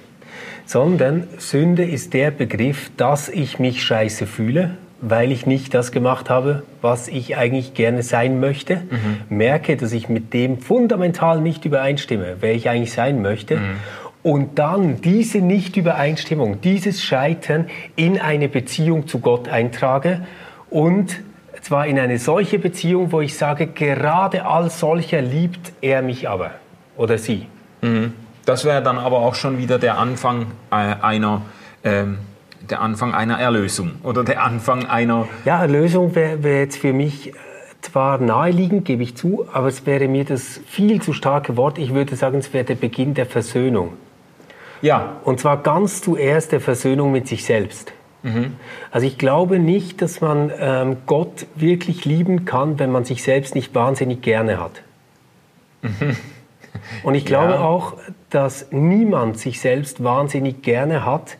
Sondern 0.66 1.28
Sünde 1.38 1.84
ist 1.84 2.12
der 2.12 2.30
Begriff, 2.30 2.90
dass 2.96 3.28
ich 3.28 3.58
mich 3.58 3.82
scheiße 3.82 4.26
fühle, 4.26 4.76
weil 5.00 5.30
ich 5.30 5.46
nicht 5.46 5.72
das 5.74 5.92
gemacht 5.92 6.28
habe, 6.28 6.64
was 6.82 7.06
ich 7.08 7.36
eigentlich 7.36 7.74
gerne 7.74 8.02
sein 8.02 8.40
möchte. 8.40 8.82
Merke, 9.28 9.76
dass 9.76 9.92
ich 9.92 10.08
mit 10.08 10.34
dem 10.34 10.58
fundamental 10.58 11.40
nicht 11.40 11.64
übereinstimme, 11.64 12.36
wer 12.40 12.54
ich 12.54 12.68
eigentlich 12.68 12.92
sein 12.92 13.22
möchte. 13.22 13.58
Und 14.22 14.58
dann 14.58 15.00
diese 15.02 15.38
Nicht-Übereinstimmung, 15.38 16.60
dieses 16.60 17.02
Scheitern 17.04 17.66
in 17.94 18.18
eine 18.18 18.48
Beziehung 18.48 19.06
zu 19.06 19.20
Gott 19.20 19.48
eintrage 19.48 20.26
und 20.68 21.20
zwar 21.62 21.86
in 21.86 21.98
eine 21.98 22.18
solche 22.18 22.58
Beziehung, 22.58 23.12
wo 23.12 23.20
ich 23.20 23.36
sage, 23.36 23.68
gerade 23.68 24.46
als 24.46 24.80
solcher 24.80 25.22
liebt 25.22 25.72
er 25.80 26.02
mich 26.02 26.28
aber 26.28 26.52
oder 26.96 27.18
sie. 27.18 27.46
Das 28.46 28.64
wäre 28.64 28.82
dann 28.82 28.96
aber 28.98 29.18
auch 29.18 29.34
schon 29.34 29.58
wieder 29.58 29.78
der 29.78 29.98
Anfang 29.98 30.46
äh, 30.70 30.74
einer 31.02 31.42
ähm, 31.84 32.18
der 32.70 32.80
Anfang 32.80 33.14
einer 33.14 33.38
Erlösung 33.38 33.92
oder 34.02 34.24
der 34.24 34.42
Anfang 34.42 34.86
einer 34.86 35.28
Ja, 35.44 35.60
Erlösung 35.60 36.14
wäre 36.14 36.42
wär 36.42 36.60
jetzt 36.60 36.78
für 36.78 36.92
mich 36.92 37.28
äh, 37.28 37.32
zwar 37.82 38.18
naheliegend, 38.18 38.84
gebe 38.84 39.02
ich 39.02 39.16
zu, 39.16 39.46
aber 39.52 39.68
es 39.68 39.84
wäre 39.86 40.08
mir 40.08 40.24
das 40.24 40.60
viel 40.66 41.00
zu 41.02 41.12
starke 41.12 41.56
Wort. 41.56 41.78
Ich 41.78 41.92
würde 41.94 42.16
sagen, 42.16 42.38
es 42.38 42.52
wäre 42.52 42.64
der 42.64 42.74
Beginn 42.76 43.14
der 43.14 43.26
Versöhnung. 43.26 43.92
ja 44.80 45.16
Und 45.24 45.38
zwar 45.38 45.62
ganz 45.62 46.00
zuerst 46.02 46.50
der 46.52 46.60
Versöhnung 46.60 47.12
mit 47.12 47.28
sich 47.28 47.44
selbst. 47.44 47.92
Also 48.90 49.06
ich 49.06 49.18
glaube 49.18 49.60
nicht, 49.60 50.02
dass 50.02 50.20
man 50.20 50.50
ähm, 50.58 50.96
Gott 51.06 51.46
wirklich 51.54 52.04
lieben 52.04 52.44
kann, 52.44 52.80
wenn 52.80 52.90
man 52.90 53.04
sich 53.04 53.22
selbst 53.22 53.54
nicht 53.54 53.72
wahnsinnig 53.76 54.20
gerne 54.20 54.58
hat. 54.58 54.82
Und 57.04 57.14
ich 57.14 57.24
glaube 57.24 57.52
Ja. 57.54 57.60
auch, 57.60 57.94
dass 58.36 58.66
niemand 58.70 59.38
sich 59.38 59.62
selbst 59.62 60.04
wahnsinnig 60.04 60.60
gerne 60.60 61.06
hat, 61.06 61.38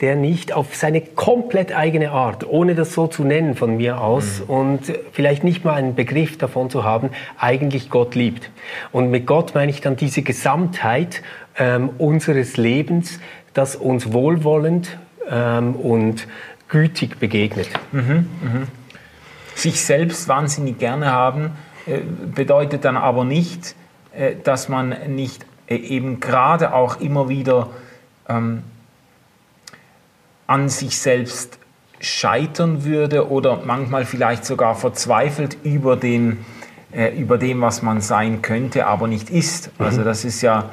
der 0.00 0.16
nicht 0.16 0.54
auf 0.54 0.74
seine 0.74 1.02
komplett 1.02 1.76
eigene 1.76 2.10
Art, 2.10 2.48
ohne 2.48 2.74
das 2.74 2.94
so 2.94 3.06
zu 3.06 3.22
nennen 3.22 3.54
von 3.54 3.76
mir 3.76 4.00
aus 4.00 4.40
mhm. 4.40 4.54
und 4.54 4.80
vielleicht 5.12 5.44
nicht 5.44 5.66
mal 5.66 5.74
einen 5.74 5.94
Begriff 5.94 6.38
davon 6.38 6.70
zu 6.70 6.84
haben, 6.84 7.10
eigentlich 7.36 7.90
Gott 7.90 8.14
liebt. 8.14 8.50
Und 8.92 9.10
mit 9.10 9.26
Gott 9.26 9.54
meine 9.54 9.70
ich 9.70 9.82
dann 9.82 9.96
diese 9.96 10.22
Gesamtheit 10.22 11.22
ähm, 11.58 11.90
unseres 11.98 12.56
Lebens, 12.56 13.20
das 13.52 13.76
uns 13.76 14.14
wohlwollend 14.14 14.96
ähm, 15.30 15.74
und 15.74 16.26
gütig 16.70 17.18
begegnet. 17.18 17.68
Mhm, 17.92 18.00
mh. 18.00 18.66
Sich 19.54 19.82
selbst 19.82 20.28
wahnsinnig 20.28 20.78
gerne 20.78 21.12
haben, 21.12 21.50
äh, 21.84 21.98
bedeutet 22.34 22.86
dann 22.86 22.96
aber 22.96 23.26
nicht, 23.26 23.74
äh, 24.14 24.34
dass 24.42 24.70
man 24.70 24.96
nicht 25.08 25.44
eben 25.76 26.20
gerade 26.20 26.72
auch 26.72 27.00
immer 27.00 27.28
wieder 27.28 27.68
ähm, 28.28 28.62
an 30.46 30.68
sich 30.68 30.98
selbst 30.98 31.58
scheitern 32.00 32.84
würde 32.84 33.28
oder 33.28 33.60
manchmal 33.64 34.04
vielleicht 34.04 34.44
sogar 34.44 34.74
verzweifelt 34.74 35.58
über, 35.64 35.96
den, 35.96 36.44
äh, 36.92 37.16
über 37.18 37.38
dem, 37.38 37.60
was 37.60 37.82
man 37.82 38.00
sein 38.00 38.40
könnte, 38.40 38.86
aber 38.86 39.08
nicht 39.08 39.30
ist. 39.30 39.70
Also 39.78 40.00
mhm. 40.00 40.04
das 40.04 40.24
ist 40.24 40.42
ja... 40.42 40.70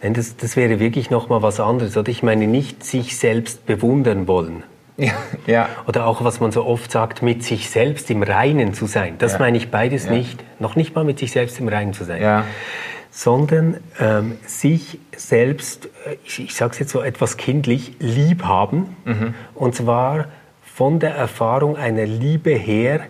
Nein, 0.00 0.14
das, 0.14 0.36
das 0.36 0.56
wäre 0.56 0.80
wirklich 0.80 1.10
nochmal 1.10 1.42
was 1.42 1.60
anderes. 1.60 1.96
Oder 1.96 2.08
ich 2.08 2.22
meine 2.22 2.46
nicht 2.48 2.84
sich 2.84 3.16
selbst 3.16 3.66
bewundern 3.66 4.26
wollen. 4.26 4.64
Ja, 4.96 5.12
ja. 5.46 5.68
Oder 5.86 6.06
auch, 6.06 6.24
was 6.24 6.40
man 6.40 6.52
so 6.52 6.64
oft 6.64 6.90
sagt, 6.90 7.22
mit 7.22 7.44
sich 7.44 7.70
selbst 7.70 8.10
im 8.10 8.22
Reinen 8.22 8.74
zu 8.74 8.86
sein. 8.86 9.14
Das 9.18 9.34
ja. 9.34 9.38
meine 9.38 9.56
ich 9.56 9.70
beides 9.70 10.06
ja. 10.06 10.12
nicht. 10.12 10.42
Noch 10.58 10.76
nicht 10.76 10.94
mal 10.94 11.04
mit 11.04 11.18
sich 11.18 11.32
selbst 11.32 11.58
im 11.60 11.68
Reinen 11.68 11.92
zu 11.92 12.04
sein. 12.04 12.20
Sondern 13.14 13.76
ähm, 14.00 14.38
sich 14.46 14.98
selbst, 15.14 15.86
äh, 16.06 16.16
ich, 16.24 16.40
ich 16.40 16.54
sage 16.54 16.72
es 16.72 16.78
jetzt 16.78 16.90
so 16.90 17.02
etwas 17.02 17.36
kindlich, 17.36 17.92
lieb 18.00 18.44
haben. 18.44 18.96
Mhm. 19.04 19.34
Und 19.54 19.76
zwar 19.76 20.26
von 20.64 20.98
der 20.98 21.14
Erfahrung 21.14 21.76
einer 21.76 22.06
Liebe 22.06 22.50
her, 22.50 23.02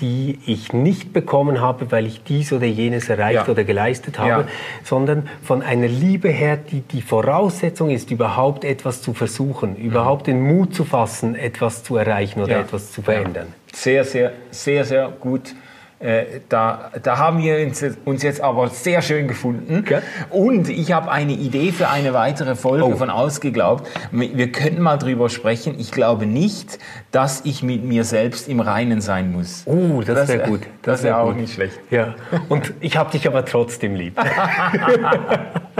die 0.00 0.38
ich 0.46 0.72
nicht 0.72 1.12
bekommen 1.12 1.60
habe, 1.60 1.90
weil 1.90 2.06
ich 2.06 2.22
dies 2.22 2.52
oder 2.52 2.66
jenes 2.66 3.08
erreicht 3.08 3.46
ja. 3.46 3.48
oder 3.48 3.64
geleistet 3.64 4.18
habe, 4.18 4.28
ja. 4.28 4.48
sondern 4.84 5.28
von 5.42 5.62
einer 5.62 5.88
Liebe 5.88 6.28
her, 6.28 6.56
die 6.56 6.80
die 6.80 7.02
Voraussetzung 7.02 7.90
ist, 7.90 8.10
überhaupt 8.10 8.64
etwas 8.64 9.00
zu 9.00 9.14
versuchen, 9.14 9.70
mhm. 9.70 9.76
überhaupt 9.76 10.26
den 10.26 10.40
Mut 10.40 10.74
zu 10.74 10.84
fassen, 10.84 11.34
etwas 11.34 11.82
zu 11.82 11.96
erreichen 11.96 12.42
oder 12.42 12.52
ja. 12.52 12.60
etwas 12.60 12.92
zu 12.92 13.02
verändern. 13.02 13.48
Sehr, 13.72 14.04
sehr, 14.04 14.32
sehr, 14.50 14.84
sehr 14.84 15.08
gut 15.20 15.54
äh, 15.98 16.40
da, 16.50 16.90
da 17.02 17.18
haben 17.18 17.42
wir 17.42 17.66
uns, 17.66 17.82
uns, 18.04 18.22
jetzt 18.22 18.42
aber 18.42 18.68
sehr 18.68 19.00
schön 19.00 19.28
gefunden. 19.28 19.78
Okay. 19.78 20.00
Und 20.30 20.68
ich 20.68 20.92
habe 20.92 21.10
eine 21.10 21.32
Idee 21.32 21.72
für 21.72 21.88
eine 21.88 22.12
weitere 22.12 22.54
Folge 22.54 22.84
oh. 22.84 22.96
von 22.96 23.08
Ausgeglaubt. 23.08 23.88
Wir 24.12 24.52
könnten 24.52 24.82
mal 24.82 24.98
drüber 24.98 25.30
sprechen. 25.30 25.74
Ich 25.78 25.92
glaube 25.92 26.26
nicht, 26.26 26.78
dass 27.12 27.42
ich 27.44 27.62
mit 27.62 27.82
mir 27.84 28.04
selbst 28.04 28.46
im 28.48 28.60
Reinen 28.60 29.00
sein 29.00 29.32
muss. 29.32 29.62
Oh, 29.64 30.02
das, 30.04 30.14
das 30.14 30.28
wäre 30.28 30.48
gut. 30.48 30.60
Das, 30.82 30.96
das 30.96 31.02
wäre 31.04 31.18
auch 31.18 31.28
gut. 31.28 31.36
nicht 31.36 31.54
schlecht. 31.54 31.78
Ja. 31.90 32.14
Und 32.50 32.74
ich 32.80 32.96
habe 32.96 33.10
dich 33.10 33.26
aber 33.26 33.44
trotzdem 33.44 33.94
lieb. 33.94 34.20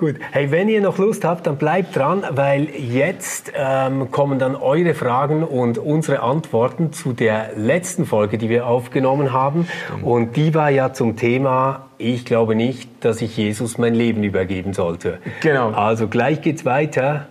Gut. 0.00 0.16
Hey, 0.30 0.50
wenn 0.50 0.70
ihr 0.70 0.80
noch 0.80 0.96
Lust 0.96 1.26
habt, 1.26 1.46
dann 1.46 1.58
bleibt 1.58 1.94
dran, 1.94 2.24
weil 2.30 2.70
jetzt 2.70 3.52
ähm, 3.54 4.10
kommen 4.10 4.38
dann 4.38 4.56
eure 4.56 4.94
Fragen 4.94 5.44
und 5.44 5.76
unsere 5.76 6.20
Antworten 6.20 6.94
zu 6.94 7.12
der 7.12 7.50
letzten 7.54 8.06
Folge, 8.06 8.38
die 8.38 8.48
wir 8.48 8.66
aufgenommen 8.66 9.34
haben. 9.34 9.68
Stimmt. 9.84 10.04
Und 10.04 10.36
die 10.36 10.54
war 10.54 10.70
ja 10.70 10.94
zum 10.94 11.16
Thema, 11.16 11.90
ich 11.98 12.24
glaube 12.24 12.54
nicht, 12.54 12.88
dass 13.04 13.20
ich 13.20 13.36
Jesus 13.36 13.76
mein 13.76 13.94
Leben 13.94 14.24
übergeben 14.24 14.72
sollte. 14.72 15.18
Genau. 15.42 15.72
Also 15.72 16.08
gleich 16.08 16.40
geht's 16.40 16.64
weiter. 16.64 17.26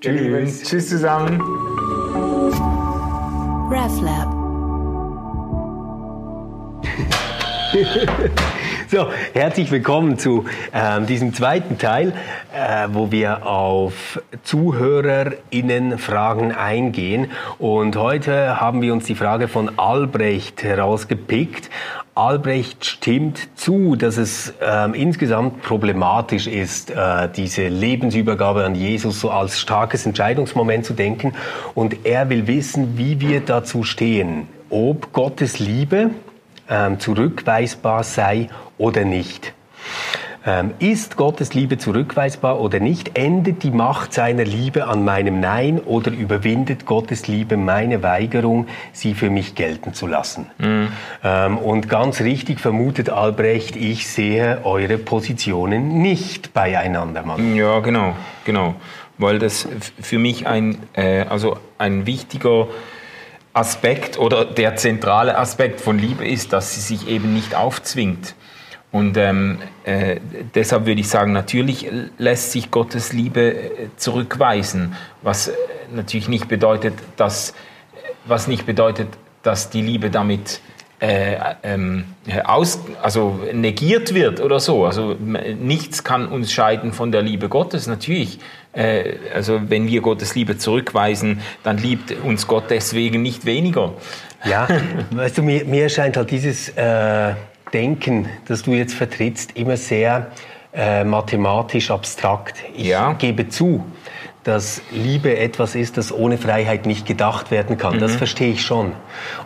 Tschüss. 0.00 0.64
Tschüss 0.64 0.88
zusammen. 0.88 1.40
RefLab. 3.70 4.34
So, 8.88 9.08
herzlich 9.32 9.72
willkommen 9.72 10.16
zu 10.16 10.44
ähm, 10.72 11.06
diesem 11.06 11.34
zweiten 11.34 11.76
Teil, 11.76 12.12
äh, 12.54 12.86
wo 12.92 13.10
wir 13.10 13.44
auf 13.44 14.22
ZuhörerInnen-Fragen 14.44 16.52
eingehen. 16.52 17.32
Und 17.58 17.96
heute 17.96 18.60
haben 18.60 18.82
wir 18.82 18.92
uns 18.92 19.06
die 19.06 19.16
Frage 19.16 19.48
von 19.48 19.76
Albrecht 19.78 20.62
herausgepickt. 20.62 21.68
Albrecht 22.14 22.84
stimmt 22.84 23.58
zu, 23.58 23.96
dass 23.96 24.18
es 24.18 24.54
ähm, 24.62 24.94
insgesamt 24.94 25.62
problematisch 25.62 26.46
ist, 26.46 26.92
äh, 26.92 27.28
diese 27.34 27.66
Lebensübergabe 27.66 28.64
an 28.64 28.76
Jesus 28.76 29.20
so 29.20 29.30
als 29.30 29.58
starkes 29.58 30.06
Entscheidungsmoment 30.06 30.84
zu 30.84 30.94
denken. 30.94 31.32
Und 31.74 32.06
er 32.06 32.30
will 32.30 32.46
wissen, 32.46 32.96
wie 32.96 33.20
wir 33.20 33.40
dazu 33.40 33.82
stehen. 33.82 34.46
Ob 34.70 35.12
Gottes 35.12 35.58
Liebe 35.58 36.10
ähm, 36.68 36.98
zurückweisbar 37.00 38.04
sei 38.04 38.48
oder 38.78 39.04
nicht. 39.04 39.52
Ähm, 40.48 40.74
ist 40.78 41.16
Gottes 41.16 41.54
Liebe 41.54 41.76
zurückweisbar 41.76 42.60
oder 42.60 42.78
nicht? 42.78 43.18
Endet 43.18 43.64
die 43.64 43.72
Macht 43.72 44.12
seiner 44.14 44.44
Liebe 44.44 44.86
an 44.86 45.04
meinem 45.04 45.40
Nein 45.40 45.80
oder 45.80 46.12
überwindet 46.12 46.86
Gottes 46.86 47.26
Liebe 47.26 47.56
meine 47.56 48.04
Weigerung, 48.04 48.68
sie 48.92 49.14
für 49.14 49.28
mich 49.28 49.56
gelten 49.56 49.92
zu 49.92 50.06
lassen? 50.06 50.46
Mhm. 50.58 50.88
Ähm, 51.24 51.58
und 51.58 51.88
ganz 51.88 52.20
richtig 52.20 52.60
vermutet 52.60 53.10
Albrecht, 53.10 53.74
ich 53.74 54.06
sehe 54.06 54.60
eure 54.62 54.98
Positionen 54.98 56.00
nicht 56.00 56.54
beieinander. 56.54 57.24
Mann. 57.24 57.56
Ja, 57.56 57.80
genau, 57.80 58.14
genau. 58.44 58.76
Weil 59.18 59.40
das 59.40 59.66
für 60.00 60.20
mich 60.20 60.46
ein, 60.46 60.78
äh, 60.92 61.22
also 61.22 61.56
ein 61.76 62.06
wichtiger 62.06 62.68
Aspekt 63.56 64.18
oder 64.18 64.44
der 64.44 64.76
zentrale 64.76 65.38
Aspekt 65.38 65.80
von 65.80 65.98
Liebe 65.98 66.28
ist, 66.28 66.52
dass 66.52 66.74
sie 66.74 66.80
sich 66.80 67.08
eben 67.08 67.32
nicht 67.32 67.54
aufzwingt. 67.54 68.34
Und 68.92 69.16
ähm, 69.16 69.58
äh, 69.84 70.20
deshalb 70.54 70.86
würde 70.86 71.00
ich 71.00 71.08
sagen, 71.08 71.32
natürlich 71.32 71.90
lässt 72.18 72.52
sich 72.52 72.70
Gottes 72.70 73.12
Liebe 73.12 73.54
äh, 73.54 73.88
zurückweisen, 73.96 74.94
was 75.22 75.48
äh, 75.48 75.52
natürlich 75.90 76.28
nicht 76.28 76.48
bedeutet, 76.48 76.94
dass, 77.16 77.54
was 78.26 78.46
nicht 78.46 78.66
bedeutet, 78.66 79.08
dass 79.42 79.70
die 79.70 79.82
Liebe 79.82 80.10
damit 80.10 80.60
äh, 80.98 81.36
ähm, 81.62 82.04
aus, 82.44 82.80
also 83.02 83.38
negiert 83.52 84.14
wird 84.14 84.40
oder 84.40 84.60
so. 84.60 84.86
Also 84.86 85.14
nichts 85.14 86.04
kann 86.04 86.28
uns 86.28 86.52
scheiden 86.52 86.92
von 86.92 87.12
der 87.12 87.22
Liebe 87.22 87.48
Gottes. 87.48 87.86
Natürlich, 87.86 88.38
äh, 88.72 89.14
also 89.34 89.60
wenn 89.68 89.88
wir 89.88 90.00
Gottes 90.00 90.34
Liebe 90.34 90.56
zurückweisen, 90.56 91.40
dann 91.62 91.76
liebt 91.76 92.12
uns 92.24 92.46
Gott 92.46 92.70
deswegen 92.70 93.20
nicht 93.20 93.44
weniger. 93.44 93.92
Ja, 94.44 94.68
weißt 95.10 95.38
du, 95.38 95.42
mir, 95.42 95.64
mir 95.64 95.84
erscheint 95.84 96.16
halt 96.16 96.30
dieses 96.30 96.70
äh, 96.70 97.34
Denken, 97.72 98.28
das 98.46 98.62
du 98.62 98.72
jetzt 98.72 98.94
vertrittst, 98.94 99.56
immer 99.56 99.76
sehr 99.76 100.30
äh, 100.72 101.04
mathematisch 101.04 101.90
abstrakt. 101.90 102.56
Ich 102.74 102.86
ja. 102.86 103.12
gebe 103.14 103.48
zu, 103.48 103.84
dass 104.46 104.80
Liebe 104.92 105.36
etwas 105.36 105.74
ist, 105.74 105.96
das 105.96 106.12
ohne 106.12 106.38
Freiheit 106.38 106.86
nicht 106.86 107.04
gedacht 107.04 107.50
werden 107.50 107.78
kann. 107.78 107.96
Mhm. 107.96 108.00
Das 108.00 108.14
verstehe 108.14 108.52
ich 108.52 108.62
schon. 108.62 108.92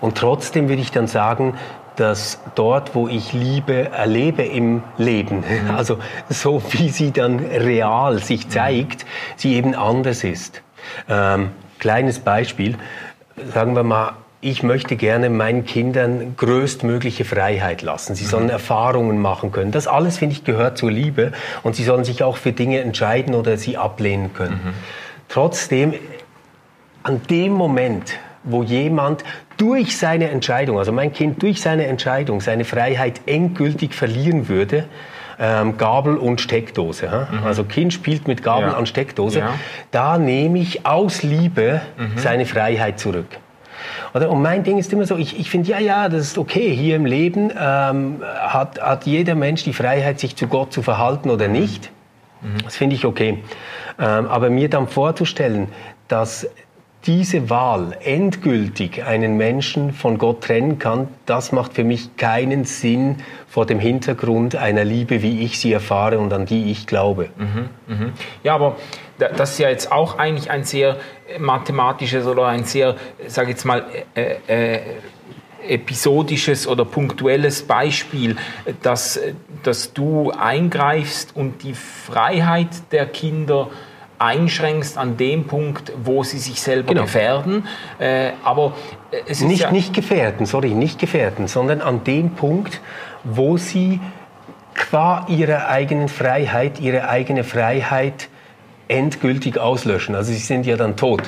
Und 0.02 0.18
trotzdem 0.18 0.68
würde 0.68 0.82
ich 0.82 0.90
dann 0.90 1.06
sagen, 1.06 1.54
dass 1.96 2.38
dort, 2.54 2.94
wo 2.94 3.08
ich 3.08 3.32
Liebe 3.32 3.88
erlebe 3.90 4.42
im 4.42 4.82
Leben, 4.98 5.38
mhm. 5.64 5.74
also 5.74 5.98
so 6.28 6.62
wie 6.72 6.90
sie 6.90 7.12
dann 7.12 7.38
real 7.38 8.18
sich 8.18 8.44
mhm. 8.46 8.50
zeigt, 8.50 9.04
mhm. 9.04 9.08
sie 9.36 9.54
eben 9.54 9.74
anders 9.74 10.22
ist. 10.22 10.60
Ähm, 11.08 11.52
kleines 11.78 12.18
Beispiel, 12.18 12.76
sagen 13.54 13.74
wir 13.74 13.84
mal, 13.84 14.12
ich 14.42 14.62
möchte 14.62 14.96
gerne 14.96 15.28
meinen 15.28 15.66
Kindern 15.66 16.34
größtmögliche 16.36 17.24
Freiheit 17.24 17.82
lassen. 17.82 18.14
Sie 18.14 18.24
sollen 18.24 18.44
mhm. 18.44 18.50
Erfahrungen 18.50 19.20
machen 19.20 19.52
können. 19.52 19.70
Das 19.70 19.86
alles, 19.86 20.18
finde 20.18 20.34
ich, 20.34 20.44
gehört 20.44 20.78
zur 20.78 20.90
Liebe. 20.90 21.32
Und 21.62 21.76
sie 21.76 21.84
sollen 21.84 22.04
sich 22.04 22.22
auch 22.22 22.38
für 22.38 22.52
Dinge 22.52 22.80
entscheiden 22.80 23.34
oder 23.34 23.58
sie 23.58 23.76
ablehnen 23.76 24.32
können. 24.32 24.60
Mhm. 24.64 24.74
Trotzdem, 25.28 25.94
an 27.02 27.20
dem 27.28 27.52
Moment, 27.52 28.14
wo 28.42 28.62
jemand 28.62 29.24
durch 29.58 29.98
seine 29.98 30.30
Entscheidung, 30.30 30.78
also 30.78 30.92
mein 30.92 31.12
Kind 31.12 31.42
durch 31.42 31.60
seine 31.60 31.86
Entscheidung, 31.86 32.40
seine 32.40 32.64
Freiheit 32.64 33.20
endgültig 33.26 33.94
verlieren 33.94 34.48
würde, 34.48 34.86
ähm, 35.38 35.76
Gabel 35.76 36.16
und 36.16 36.40
Steckdose. 36.40 37.28
Mhm. 37.30 37.44
Also 37.44 37.64
Kind 37.64 37.92
spielt 37.92 38.26
mit 38.26 38.42
Gabel 38.42 38.70
ja. 38.70 38.78
und 38.78 38.88
Steckdose. 38.88 39.40
Ja. 39.40 39.54
Da 39.90 40.16
nehme 40.16 40.58
ich 40.58 40.86
aus 40.86 41.22
Liebe 41.22 41.82
mhm. 41.98 42.16
seine 42.16 42.46
Freiheit 42.46 42.98
zurück. 42.98 43.26
Oder? 44.14 44.30
Und 44.30 44.42
mein 44.42 44.62
Ding 44.62 44.78
ist 44.78 44.92
immer 44.92 45.06
so, 45.06 45.16
ich, 45.16 45.38
ich 45.38 45.50
finde, 45.50 45.70
ja, 45.70 45.78
ja, 45.78 46.08
das 46.08 46.22
ist 46.22 46.38
okay. 46.38 46.74
Hier 46.74 46.96
im 46.96 47.06
Leben 47.06 47.50
ähm, 47.58 48.22
hat, 48.22 48.80
hat 48.80 49.06
jeder 49.06 49.34
Mensch 49.34 49.64
die 49.64 49.72
Freiheit, 49.72 50.20
sich 50.20 50.36
zu 50.36 50.46
Gott 50.46 50.72
zu 50.72 50.82
verhalten 50.82 51.30
oder 51.30 51.48
nicht. 51.48 51.90
Mhm. 52.42 52.62
Das 52.64 52.76
finde 52.76 52.96
ich 52.96 53.04
okay. 53.04 53.42
Ähm, 53.98 54.26
aber 54.26 54.50
mir 54.50 54.68
dann 54.68 54.88
vorzustellen, 54.88 55.68
dass 56.08 56.48
diese 57.06 57.48
Wahl 57.48 57.96
endgültig 58.04 59.04
einen 59.04 59.36
Menschen 59.36 59.92
von 59.92 60.18
Gott 60.18 60.42
trennen 60.42 60.78
kann, 60.78 61.08
das 61.24 61.50
macht 61.50 61.72
für 61.72 61.84
mich 61.84 62.16
keinen 62.16 62.64
Sinn 62.64 63.16
vor 63.48 63.64
dem 63.64 63.78
Hintergrund 63.78 64.54
einer 64.56 64.84
Liebe, 64.84 65.22
wie 65.22 65.40
ich 65.40 65.58
sie 65.58 65.72
erfahre 65.72 66.18
und 66.18 66.32
an 66.32 66.44
die 66.44 66.70
ich 66.70 66.86
glaube. 66.86 67.30
Mhm, 67.38 67.68
mh. 67.86 68.12
Ja, 68.44 68.54
aber 68.54 68.76
das 69.28 69.52
ist 69.52 69.58
ja 69.58 69.68
jetzt 69.68 69.92
auch 69.92 70.18
eigentlich 70.18 70.50
ein 70.50 70.64
sehr 70.64 70.96
mathematisches 71.38 72.26
oder 72.26 72.46
ein 72.46 72.64
sehr, 72.64 72.96
sage 73.26 73.50
ich 73.50 73.56
jetzt 73.56 73.64
mal, 73.64 73.84
äh, 74.14 74.36
äh, 74.48 74.80
episodisches 75.68 76.66
oder 76.66 76.84
punktuelles 76.84 77.62
Beispiel, 77.62 78.36
dass, 78.82 79.20
dass 79.62 79.92
du 79.92 80.30
eingreifst 80.30 81.36
und 81.36 81.62
die 81.62 81.74
Freiheit 81.74 82.68
der 82.92 83.06
Kinder 83.06 83.68
einschränkst 84.18 84.98
an 84.98 85.16
dem 85.16 85.46
Punkt, 85.46 85.92
wo 86.02 86.22
sie 86.22 86.38
sich 86.38 86.60
selber 86.60 86.88
genau. 86.88 87.02
gefährden. 87.02 87.66
Äh, 87.98 88.32
aber 88.44 88.74
es 89.26 89.40
ist 89.40 89.46
nicht, 89.46 89.60
ja 89.62 89.70
nicht 89.70 89.94
gefährden, 89.94 90.44
sorry, 90.46 90.70
nicht 90.70 90.98
gefährden, 90.98 91.46
sondern 91.48 91.80
an 91.80 92.04
dem 92.04 92.30
Punkt, 92.32 92.80
wo 93.24 93.56
sie 93.56 94.00
qua 94.74 95.26
ihrer 95.28 95.68
eigenen 95.68 96.08
Freiheit, 96.08 96.80
ihre 96.80 97.08
eigene 97.08 97.44
Freiheit 97.44 98.28
endgültig 98.90 99.58
auslöschen. 99.58 100.14
Also 100.14 100.32
sie 100.32 100.38
sind 100.38 100.66
ja 100.66 100.76
dann 100.76 100.96
tot. 100.96 101.22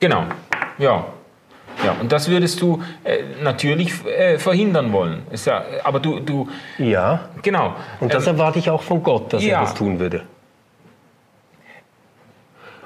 Genau, 0.00 0.24
ja. 0.78 1.06
Ja, 1.84 1.96
und 2.00 2.12
das 2.12 2.28
würdest 2.28 2.60
du 2.60 2.82
äh, 3.02 3.18
natürlich 3.42 3.92
äh, 4.06 4.38
verhindern 4.38 4.92
wollen. 4.92 5.22
Ist 5.30 5.46
ja, 5.46 5.64
aber 5.82 5.98
du, 5.98 6.20
du. 6.20 6.48
Ja. 6.78 7.28
Genau. 7.42 7.74
Und 8.00 8.14
das 8.14 8.26
ähm, 8.26 8.34
erwarte 8.34 8.58
ich 8.58 8.70
auch 8.70 8.82
von 8.82 9.02
Gott, 9.02 9.32
dass 9.32 9.44
ja. 9.44 9.56
er 9.56 9.60
das 9.62 9.74
tun 9.74 9.98
würde. 9.98 10.22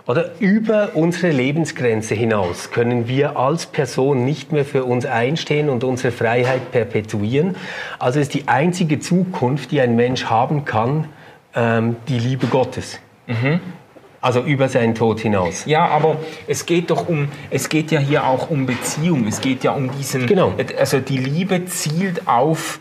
Oder 0.06 0.30
über 0.40 0.92
unsere 0.94 1.30
Lebensgrenze 1.30 2.14
hinaus 2.14 2.70
können 2.70 3.08
wir 3.08 3.36
als 3.36 3.66
Person 3.66 4.24
nicht 4.24 4.52
mehr 4.52 4.64
für 4.64 4.84
uns 4.84 5.04
einstehen 5.04 5.68
und 5.68 5.84
unsere 5.84 6.12
Freiheit 6.12 6.72
perpetuieren. 6.72 7.56
Also 7.98 8.18
ist 8.18 8.32
die 8.32 8.48
einzige 8.48 9.00
Zukunft, 9.00 9.70
die 9.70 9.82
ein 9.82 9.96
Mensch 9.96 10.24
haben 10.24 10.64
kann, 10.64 11.08
ähm, 11.54 11.96
die 12.08 12.18
Liebe 12.18 12.46
Gottes. 12.46 13.00
Mhm. 13.26 13.60
Also 14.20 14.40
über 14.40 14.68
seinen 14.68 14.94
Tod 14.94 15.20
hinaus. 15.20 15.64
Ja, 15.66 15.86
aber 15.86 16.16
es 16.48 16.66
geht 16.66 16.90
doch 16.90 17.08
um, 17.08 17.28
es 17.50 17.68
geht 17.68 17.92
ja 17.92 18.00
hier 18.00 18.26
auch 18.26 18.50
um 18.50 18.66
Beziehung. 18.66 19.26
Es 19.28 19.40
geht 19.40 19.62
ja 19.62 19.72
um 19.72 19.90
diesen, 19.96 20.26
genau. 20.26 20.54
also 20.76 20.98
die 20.98 21.18
Liebe 21.18 21.66
zielt 21.66 22.26
auf 22.26 22.80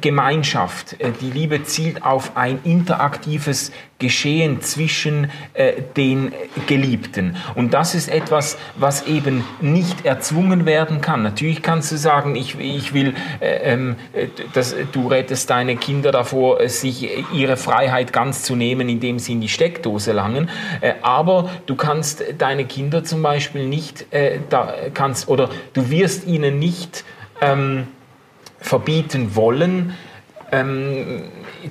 Gemeinschaft. 0.00 1.00
Äh, 1.00 1.12
die 1.20 1.30
Liebe 1.30 1.62
zielt 1.64 2.04
auf 2.04 2.36
ein 2.36 2.60
interaktives 2.64 3.72
Geschehen 3.98 4.60
zwischen 4.60 5.30
äh, 5.54 5.72
den 5.96 6.32
Geliebten. 6.66 7.36
Und 7.54 7.72
das 7.72 7.94
ist 7.94 8.08
etwas, 8.08 8.58
was 8.76 9.06
eben 9.06 9.42
nicht 9.60 10.04
erzwungen 10.04 10.66
werden 10.66 11.00
kann. 11.00 11.22
Natürlich 11.22 11.62
kannst 11.62 11.92
du 11.92 11.96
sagen, 11.96 12.36
ich, 12.36 12.58
ich 12.60 12.92
will, 12.92 13.14
äh, 13.40 13.72
ähm, 13.72 13.96
dass 14.52 14.74
du 14.92 15.08
rettest 15.08 15.48
deine 15.48 15.76
Kinder 15.76 16.12
davor, 16.12 16.68
sich 16.68 17.08
ihre 17.32 17.56
Freiheit 17.56 18.12
ganz 18.12 18.42
zu 18.42 18.54
nehmen, 18.54 18.88
indem 18.88 19.18
sie 19.18 19.32
in 19.32 19.40
die 19.40 19.48
Steckdose 19.48 20.12
langen. 20.12 20.50
Äh, 20.82 20.94
aber 21.00 21.50
du 21.64 21.74
kannst 21.74 22.22
deine 22.36 22.66
Kinder 22.66 23.02
zum 23.02 23.22
Beispiel 23.22 23.66
nicht, 23.66 24.12
äh, 24.12 24.40
da 24.50 24.74
kannst, 24.92 25.28
oder 25.28 25.48
du 25.72 25.88
wirst 25.90 26.26
ihnen 26.26 26.58
nicht, 26.58 27.04
ähm, 27.40 27.88
verbieten 28.66 29.36
wollen, 29.36 29.94
ähm, 30.52 31.22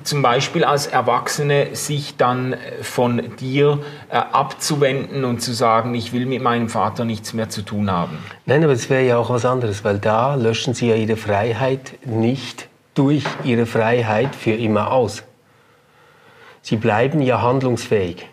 zum 0.02 0.22
Beispiel 0.22 0.64
als 0.64 0.86
Erwachsene 0.86 1.74
sich 1.74 2.16
dann 2.16 2.56
von 2.82 3.36
dir 3.36 3.80
äh, 4.10 4.16
abzuwenden 4.16 5.24
und 5.24 5.40
zu 5.40 5.52
sagen, 5.52 5.94
ich 5.94 6.12
will 6.12 6.26
mit 6.26 6.42
meinem 6.42 6.68
Vater 6.68 7.04
nichts 7.04 7.32
mehr 7.32 7.48
zu 7.48 7.62
tun 7.62 7.90
haben. 7.90 8.18
Nein, 8.44 8.62
aber 8.64 8.72
es 8.72 8.90
wäre 8.90 9.04
ja 9.04 9.16
auch 9.16 9.30
was 9.30 9.44
anderes, 9.44 9.84
weil 9.84 9.98
da 9.98 10.34
löschen 10.34 10.74
sie 10.74 10.88
ja 10.88 10.94
ihre 10.96 11.16
Freiheit 11.16 11.94
nicht 12.04 12.68
durch 12.94 13.24
ihre 13.44 13.66
Freiheit 13.66 14.34
für 14.34 14.52
immer 14.52 14.90
aus. 14.90 15.22
Sie 16.62 16.76
bleiben 16.76 17.20
ja 17.20 17.40
handlungsfähig. 17.40 18.26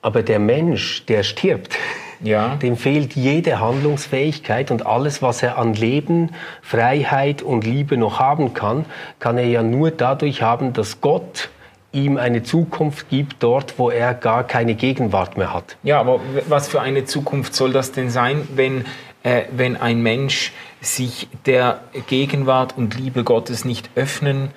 Aber 0.00 0.22
der 0.22 0.38
Mensch, 0.38 1.04
der 1.06 1.22
stirbt, 1.22 1.76
ja. 2.20 2.56
Dem 2.56 2.76
fehlt 2.76 3.14
jede 3.14 3.60
Handlungsfähigkeit 3.60 4.70
und 4.70 4.86
alles, 4.86 5.22
was 5.22 5.42
er 5.42 5.58
an 5.58 5.74
Leben, 5.74 6.30
Freiheit 6.62 7.42
und 7.42 7.64
Liebe 7.64 7.96
noch 7.96 8.18
haben 8.18 8.54
kann, 8.54 8.84
kann 9.18 9.38
er 9.38 9.46
ja 9.46 9.62
nur 9.62 9.90
dadurch 9.90 10.42
haben, 10.42 10.72
dass 10.72 11.00
Gott 11.00 11.50
ihm 11.92 12.16
eine 12.16 12.42
Zukunft 12.42 13.08
gibt, 13.08 13.42
dort, 13.42 13.78
wo 13.78 13.90
er 13.90 14.14
gar 14.14 14.44
keine 14.44 14.74
Gegenwart 14.74 15.36
mehr 15.36 15.54
hat. 15.54 15.76
Ja, 15.82 16.00
aber 16.00 16.20
was 16.48 16.68
für 16.68 16.80
eine 16.80 17.04
Zukunft 17.04 17.54
soll 17.54 17.72
das 17.72 17.92
denn 17.92 18.10
sein, 18.10 18.46
wenn, 18.54 18.84
äh, 19.22 19.44
wenn 19.52 19.76
ein 19.76 20.02
Mensch 20.02 20.52
sich 20.80 21.28
der 21.46 21.80
Gegenwart 22.06 22.76
und 22.76 22.98
Liebe 22.98 23.24
Gottes 23.24 23.64
nicht 23.64 23.90
öffnen 23.94 24.50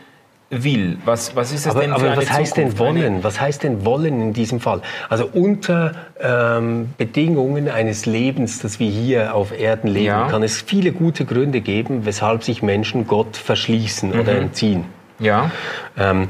will. 0.51 0.97
Was, 1.05 1.35
was 1.35 1.51
ist 1.53 1.65
das 1.65 1.71
aber, 1.75 1.81
denn 1.81 1.95
für 1.95 2.11
aber 2.11 2.17
was 2.17 2.31
heißt 2.31 2.57
denn 2.57 2.77
wollen? 2.77 3.23
Was 3.23 3.39
heißt 3.39 3.63
denn 3.63 3.85
wollen 3.85 4.21
in 4.21 4.33
diesem 4.33 4.59
Fall? 4.59 4.81
Also 5.09 5.27
unter 5.33 5.93
ähm, 6.19 6.93
Bedingungen 6.97 7.69
eines 7.69 8.05
Lebens, 8.05 8.59
das 8.59 8.79
wir 8.79 8.89
hier 8.89 9.33
auf 9.33 9.57
Erden 9.57 9.87
leben, 9.87 10.05
ja. 10.05 10.27
kann 10.27 10.43
es 10.43 10.61
viele 10.61 10.91
gute 10.91 11.25
Gründe 11.25 11.61
geben, 11.61 12.05
weshalb 12.05 12.43
sich 12.43 12.61
Menschen 12.61 13.07
Gott 13.07 13.37
verschließen 13.37 14.11
mhm. 14.11 14.19
oder 14.19 14.37
entziehen. 14.37 14.85
Ja. 15.19 15.51
Ähm, 15.97 16.27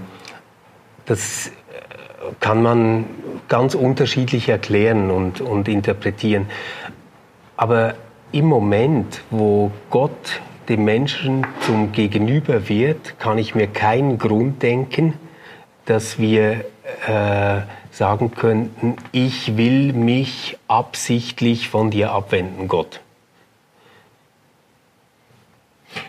das 1.05 1.47
äh, 1.47 1.51
kann 2.39 2.62
man 2.62 3.05
ganz 3.49 3.73
unterschiedlich 3.73 4.47
erklären 4.47 5.10
und, 5.10 5.41
und 5.41 5.67
interpretieren. 5.67 6.45
Aber 7.57 7.95
im 8.31 8.45
Moment, 8.45 9.21
wo 9.29 9.71
Gott 9.89 10.41
dem 10.71 10.86
Menschen 10.86 11.45
zum 11.65 11.91
Gegenüber 11.91 12.69
wird, 12.69 13.19
kann 13.19 13.38
ich 13.38 13.55
mir 13.55 13.67
keinen 13.67 14.17
Grund 14.17 14.63
denken, 14.63 15.15
dass 15.84 16.17
wir 16.17 16.63
äh, 17.07 17.62
sagen 17.91 18.31
könnten, 18.31 18.95
ich 19.12 19.57
will 19.57 19.91
mich 19.91 20.57
absichtlich 20.69 21.67
von 21.67 21.91
dir 21.91 22.12
abwenden, 22.13 22.69
Gott. 22.69 23.01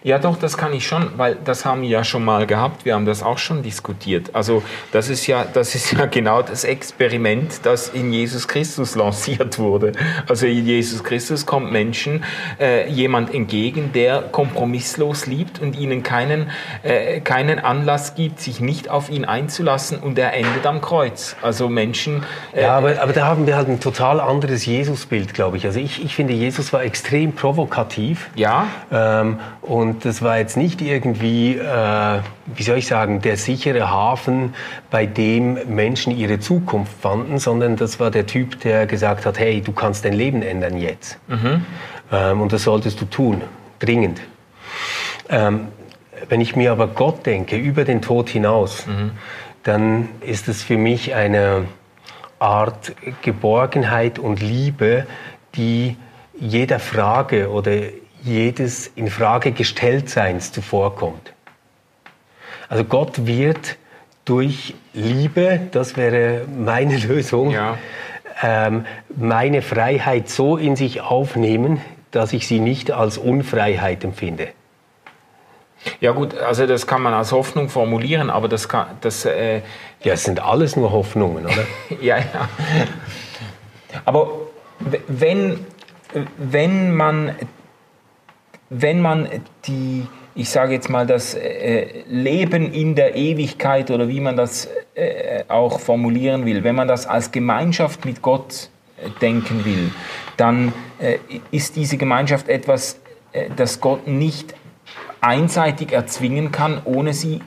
Ja, 0.05 0.18
doch, 0.18 0.37
das 0.37 0.57
kann 0.57 0.73
ich 0.73 0.87
schon, 0.87 1.11
weil 1.16 1.37
das 1.45 1.64
haben 1.64 1.83
wir 1.83 1.88
ja 1.88 2.05
schon 2.05 2.25
mal 2.25 2.47
gehabt. 2.47 2.85
Wir 2.85 2.95
haben 2.95 3.07
das 3.07 3.23
auch 3.23 3.38
schon 3.38 3.62
diskutiert. 3.62 4.31
Also 4.35 4.62
das 4.90 5.09
ist 5.09 5.27
ja, 5.27 5.45
das 5.45 5.75
ist 5.75 5.92
ja 5.92 6.07
genau 6.07 6.42
das 6.42 6.64
Experiment, 6.64 7.61
das 7.64 7.88
in 7.88 8.12
Jesus 8.12 8.49
Christus 8.49 8.95
lanciert 8.95 9.59
wurde. 9.59 9.92
Also 10.29 10.47
in 10.47 10.66
Jesus 10.66 11.05
Christus 11.05 11.47
kommt 11.47 11.73
Menschen 11.73 12.25
äh, 12.61 12.88
jemand 12.90 13.33
entgegen, 13.35 13.92
der 13.92 14.23
kompromisslos 14.23 15.27
liebt 15.27 15.61
und 15.61 15.79
ihnen 15.79 16.03
keinen, 16.03 16.51
äh, 16.83 17.21
keinen 17.21 17.59
Anlass 17.59 18.14
gibt, 18.14 18.40
sich 18.40 18.61
nicht 18.61 18.88
auf 18.88 19.11
ihn 19.11 19.25
einzulassen 19.25 19.99
und 19.99 20.18
er 20.18 20.35
endet 20.35 20.66
am 20.66 20.81
Kreuz. 20.81 21.37
Also 21.42 21.68
Menschen. 21.68 22.25
Äh, 22.53 22.62
ja, 22.62 22.77
aber, 22.77 23.01
aber 23.01 23.12
da 23.12 23.27
haben 23.27 23.47
wir 23.47 23.57
halt 23.57 23.68
ein 23.68 23.81
total 23.81 24.21
anderes 24.21 24.66
Jesusbild, 24.66 25.35
glaube 25.35 25.57
ich. 25.57 25.64
Also 25.64 25.81
ich, 25.81 26.05
ich 26.05 26.14
finde, 26.14 26.35
Jesus 26.35 26.73
war 26.73 26.83
extrem 26.83 27.33
provokativ. 27.33 28.31
Ja. 28.35 28.66
Ähm, 28.90 29.38
und 29.72 30.04
das 30.04 30.20
war 30.20 30.37
jetzt 30.37 30.58
nicht 30.58 30.82
irgendwie, 30.82 31.56
äh, 31.56 32.18
wie 32.54 32.62
soll 32.62 32.76
ich 32.76 32.87
sagen, 32.87 33.22
der 33.22 33.38
sichere 33.38 33.90
Hafen, 33.90 34.54
bei 34.90 35.06
dem 35.06 35.74
Menschen 35.74 36.14
ihre 36.14 36.38
Zukunft 36.40 36.92
fanden, 37.00 37.38
sondern 37.38 37.76
das 37.76 37.98
war 37.98 38.11
der 38.11 38.26
Typ, 38.26 38.61
der 38.61 38.85
gesagt 38.87 39.24
hat, 39.24 39.38
hey, 39.38 39.62
du 39.62 39.72
kannst 39.72 40.04
dein 40.04 40.12
Leben 40.12 40.42
ändern 40.42 40.76
jetzt. 40.76 41.18
Mhm. 41.26 41.64
Ähm, 42.12 42.42
und 42.42 42.52
das 42.52 42.64
solltest 42.64 43.00
du 43.00 43.06
tun, 43.06 43.40
dringend. 43.78 44.20
Ähm, 45.30 45.68
wenn 46.28 46.42
ich 46.42 46.54
mir 46.54 46.70
aber 46.70 46.88
Gott 46.88 47.24
denke, 47.24 47.56
über 47.56 47.85
den 47.85 48.02
Tod 48.02 48.28
hinaus, 48.28 48.87
mhm. 48.87 49.12
dann 49.62 50.11
ist 50.20 50.48
es 50.48 50.62
für 50.62 50.76
mich 50.76 51.14
eine 51.14 51.64
Art 52.38 52.92
Geborgenheit 53.22 54.18
und 54.18 54.42
Liebe, 54.42 55.06
die 55.54 55.96
jeder 56.38 56.78
Frage 56.78 57.50
oder 57.50 57.72
jedes 58.22 58.87
in 58.87 59.08
Frage 59.08 59.52
gestellt 59.52 60.08
Seins 60.08 60.52
zuvorkommt. 60.52 61.32
Also 62.68 62.85
Gott 62.85 63.26
wird 63.26 63.76
durch 64.24 64.74
Liebe, 64.94 65.61
das 65.72 65.96
wäre 65.96 66.46
meine 66.46 66.96
Lösung, 67.08 67.50
ja. 67.50 67.76
ähm, 68.42 68.87
meine 69.16 69.62
Freiheit 69.62 70.28
so 70.28 70.56
in 70.56 70.76
sich 70.76 71.00
aufnehmen, 71.00 71.80
dass 72.11 72.32
ich 72.32 72.46
sie 72.46 72.61
nicht 72.61 72.90
als 72.90 73.18
Unfreiheit 73.18 74.04
empfinde. 74.04 74.48
Ja 76.00 76.12
gut, 76.12 76.38
also 76.38 76.66
das 76.66 76.87
kann 76.87 77.02
man 77.02 77.12
als 77.12 77.32
Hoffnung 77.32 77.68
formulieren, 77.68 78.30
aber 78.30 78.48
das 78.48 78.68
kann, 78.68 78.87
das... 79.00 79.24
Äh, 79.24 79.62
ja, 80.04 80.14
es 80.14 80.24
sind 80.24 80.40
alles 80.40 80.76
nur 80.76 80.92
Hoffnungen, 80.92 81.44
oder? 81.44 81.64
ja, 82.00 82.18
ja. 82.18 82.48
Aber 84.04 84.30
wenn, 85.08 85.64
wenn 86.37 86.94
man 86.94 87.37
wenn 88.72 89.00
man 89.00 89.28
die, 89.66 90.06
ich 90.35 90.48
sage 90.48 90.72
jetzt 90.72 90.88
mal, 90.88 91.06
das 91.06 91.35
äh, 91.35 92.04
Leben 92.08 92.72
in 92.72 92.94
der 92.94 93.14
Ewigkeit 93.16 93.90
oder 93.90 94.08
wie 94.08 94.20
man 94.20 94.37
das 94.37 94.68
äh, 94.94 95.44
auch 95.48 95.78
formulieren 95.78 96.46
will, 96.46 96.64
wenn 96.64 96.74
man 96.74 96.88
das 96.88 97.06
als 97.06 97.30
Gemeinschaft 97.30 98.04
mit 98.04 98.22
Gott 98.22 98.70
denken 99.20 99.64
will, 99.64 99.90
dann 100.37 100.72
äh, 100.98 101.18
ist 101.50 101.76
diese 101.76 101.96
Gemeinschaft 101.96 102.48
etwas, 102.48 103.00
äh, 103.32 103.50
das 103.56 103.80
Gott 103.80 104.06
nicht 104.06 104.54
einseitig 105.20 105.92
erzwingen 105.92 106.50
kann, 106.50 106.80
ohne, 106.85 107.14
sie, 107.14 107.40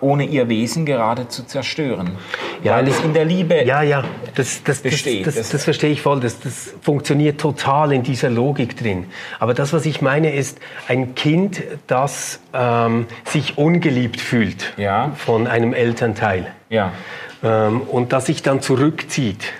ohne 0.00 0.24
ihr 0.24 0.48
Wesen 0.48 0.84
gerade 0.84 1.28
zu 1.28 1.44
zerstören. 1.44 2.18
Ja, 2.62 2.76
weil 2.76 2.88
es 2.88 3.00
in 3.00 3.12
der 3.12 3.24
Liebe 3.24 3.64
ja, 3.64 3.82
ja, 3.82 4.04
das, 4.34 4.62
das, 4.62 4.80
besteht. 4.80 5.26
Das, 5.26 5.34
das, 5.34 5.50
das, 5.50 5.64
verstehe 5.64 5.90
ich 5.90 6.02
voll. 6.02 6.20
Das, 6.20 6.40
das 6.40 6.74
funktioniert 6.80 7.40
total 7.40 7.92
in 7.92 8.02
dieser 8.02 8.30
Logik 8.30 8.76
drin. 8.76 9.06
Aber 9.38 9.54
das, 9.54 9.72
was 9.72 9.86
ich 9.86 10.00
meine, 10.00 10.34
ist 10.34 10.58
ein 10.88 11.14
Kind, 11.14 11.62
das 11.86 12.40
ähm, 12.54 13.06
sich 13.24 13.58
ungeliebt 13.58 14.20
fühlt 14.20 14.72
ja. 14.76 15.12
von 15.16 15.46
einem 15.46 15.74
Elternteil. 15.74 16.46
Ja. 16.68 16.92
Ähm, 17.42 17.80
und 17.82 18.12
das 18.12 18.26
sich 18.26 18.42
dann 18.42 18.60
zurückzieht 18.60 19.52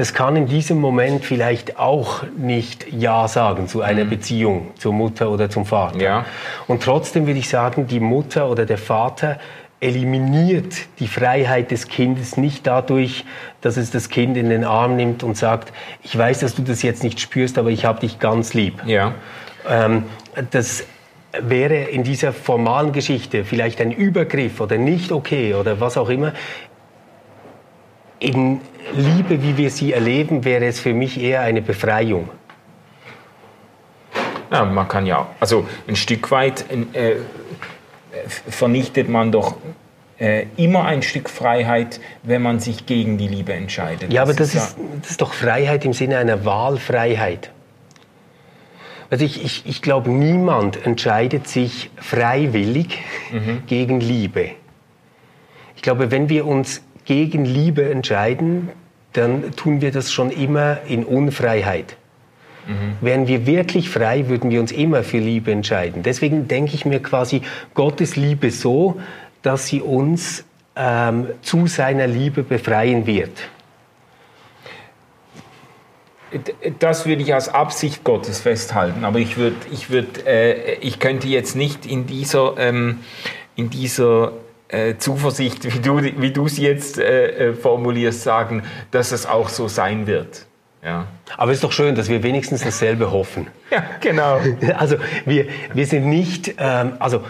das 0.00 0.14
kann 0.14 0.34
in 0.34 0.46
diesem 0.46 0.78
Moment 0.78 1.26
vielleicht 1.26 1.78
auch 1.78 2.22
nicht 2.34 2.90
Ja 2.90 3.28
sagen 3.28 3.68
zu 3.68 3.82
einer 3.82 4.06
mhm. 4.06 4.08
Beziehung 4.08 4.70
zur 4.78 4.94
Mutter 4.94 5.30
oder 5.30 5.50
zum 5.50 5.66
Vater. 5.66 6.00
Ja. 6.00 6.24
Und 6.66 6.82
trotzdem 6.82 7.26
würde 7.26 7.38
ich 7.38 7.50
sagen, 7.50 7.86
die 7.86 8.00
Mutter 8.00 8.48
oder 8.48 8.64
der 8.64 8.78
Vater 8.78 9.38
eliminiert 9.80 10.74
die 10.98 11.08
Freiheit 11.08 11.70
des 11.70 11.88
Kindes 11.88 12.36
nicht 12.36 12.66
dadurch, 12.66 13.24
dass 13.62 13.76
es 13.76 13.90
das 13.90 14.10
Kind 14.10 14.36
in 14.36 14.50
den 14.50 14.64
Arm 14.64 14.96
nimmt 14.96 15.22
und 15.22 15.36
sagt, 15.36 15.72
ich 16.02 16.16
weiß, 16.16 16.40
dass 16.40 16.54
du 16.54 16.62
das 16.62 16.82
jetzt 16.82 17.02
nicht 17.02 17.18
spürst, 17.18 17.58
aber 17.58 17.70
ich 17.70 17.84
habe 17.84 18.00
dich 18.00 18.18
ganz 18.18 18.52
lieb. 18.52 18.82
Ja. 18.84 19.14
Ähm, 19.68 20.04
das 20.50 20.84
wäre 21.40 21.76
in 21.84 22.04
dieser 22.04 22.32
formalen 22.32 22.92
Geschichte 22.92 23.44
vielleicht 23.44 23.80
ein 23.80 23.92
Übergriff 23.92 24.60
oder 24.60 24.76
nicht 24.76 25.12
okay 25.12 25.54
oder 25.54 25.80
was 25.80 25.96
auch 25.96 26.08
immer 26.08 26.32
in 28.20 28.60
Liebe, 28.94 29.42
wie 29.42 29.56
wir 29.56 29.70
sie 29.70 29.92
erleben, 29.92 30.44
wäre 30.44 30.66
es 30.66 30.78
für 30.78 30.92
mich 30.92 31.20
eher 31.20 31.40
eine 31.40 31.62
Befreiung. 31.62 32.28
Ja, 34.52 34.64
man 34.64 34.86
kann 34.88 35.06
ja, 35.06 35.28
also 35.38 35.66
ein 35.88 35.96
Stück 35.96 36.30
weit 36.30 36.66
äh, 36.92 37.16
vernichtet 38.26 39.08
man 39.08 39.32
doch 39.32 39.56
äh, 40.18 40.46
immer 40.56 40.84
ein 40.84 41.02
Stück 41.02 41.30
Freiheit, 41.30 42.00
wenn 42.22 42.42
man 42.42 42.60
sich 42.60 42.86
gegen 42.86 43.18
die 43.18 43.28
Liebe 43.28 43.52
entscheidet. 43.52 44.12
Ja, 44.12 44.22
aber 44.22 44.34
das, 44.34 44.52
das, 44.52 44.64
ist, 44.64 44.76
das 45.00 45.10
ist 45.12 45.20
doch 45.20 45.32
Freiheit 45.32 45.84
im 45.84 45.92
Sinne 45.92 46.18
einer 46.18 46.44
Wahlfreiheit. 46.44 47.50
Also 49.10 49.24
ich, 49.24 49.44
ich, 49.44 49.66
ich 49.66 49.82
glaube, 49.82 50.10
niemand 50.10 50.86
entscheidet 50.86 51.48
sich 51.48 51.90
freiwillig 51.96 52.98
mhm. 53.32 53.62
gegen 53.66 54.00
Liebe. 54.00 54.50
Ich 55.74 55.82
glaube, 55.82 56.10
wenn 56.10 56.28
wir 56.28 56.46
uns 56.46 56.82
gegen 57.04 57.44
Liebe 57.44 57.90
entscheiden, 57.90 58.68
dann 59.14 59.50
tun 59.56 59.80
wir 59.80 59.90
das 59.90 60.12
schon 60.12 60.30
immer 60.30 60.82
in 60.86 61.04
Unfreiheit. 61.04 61.96
Mhm. 62.70 62.96
Wären 63.00 63.26
wir 63.26 63.46
wirklich 63.46 63.90
frei, 63.90 64.28
würden 64.28 64.50
wir 64.50 64.60
uns 64.60 64.70
immer 64.70 65.02
für 65.02 65.18
Liebe 65.18 65.50
entscheiden. 65.50 66.04
Deswegen 66.04 66.46
denke 66.46 66.74
ich 66.74 66.84
mir 66.86 67.02
quasi 67.02 67.42
Gottes 67.74 68.14
Liebe 68.14 68.52
so, 68.52 69.00
dass 69.42 69.66
sie 69.66 69.80
uns 69.80 70.44
ähm, 70.76 71.26
zu 71.42 71.66
seiner 71.66 72.06
Liebe 72.06 72.44
befreien 72.44 73.06
wird. 73.06 73.32
Das 76.78 77.06
würde 77.06 77.22
ich 77.22 77.34
als 77.34 77.48
Absicht 77.48 78.04
Gottes 78.04 78.38
festhalten, 78.40 79.04
aber 79.04 79.18
ich, 79.18 79.36
würd, 79.36 79.56
ich, 79.72 79.90
würd, 79.90 80.24
äh, 80.26 80.74
ich 80.74 81.00
könnte 81.00 81.26
jetzt 81.26 81.56
nicht 81.56 81.86
in 81.86 82.06
dieser, 82.06 82.54
ähm, 82.56 83.00
in 83.56 83.68
dieser 83.68 84.34
äh, 84.68 84.94
Zuversicht, 84.96 85.64
wie 85.74 85.80
du, 85.80 86.00
wie 86.00 86.30
du 86.30 86.46
es 86.46 86.56
jetzt 86.56 86.98
äh, 86.98 87.48
äh, 87.48 87.54
formulierst, 87.54 88.22
sagen, 88.22 88.62
dass 88.92 89.10
es 89.10 89.26
auch 89.26 89.48
so 89.48 89.66
sein 89.66 90.06
wird. 90.06 90.46
Ja. 90.82 91.06
Aber 91.36 91.52
es 91.52 91.58
ist 91.58 91.64
doch 91.64 91.72
schön, 91.72 91.94
dass 91.94 92.08
wir 92.08 92.22
wenigstens 92.22 92.62
dasselbe 92.62 93.10
hoffen. 93.10 93.46
Ja, 93.70 93.84
genau. 94.00 94.40
Also 94.76 94.96
wir, 95.26 95.46
wir 95.74 95.86
sind 95.86 96.06
nicht, 96.06 96.56
ähm, 96.58 96.94
also 96.98 97.22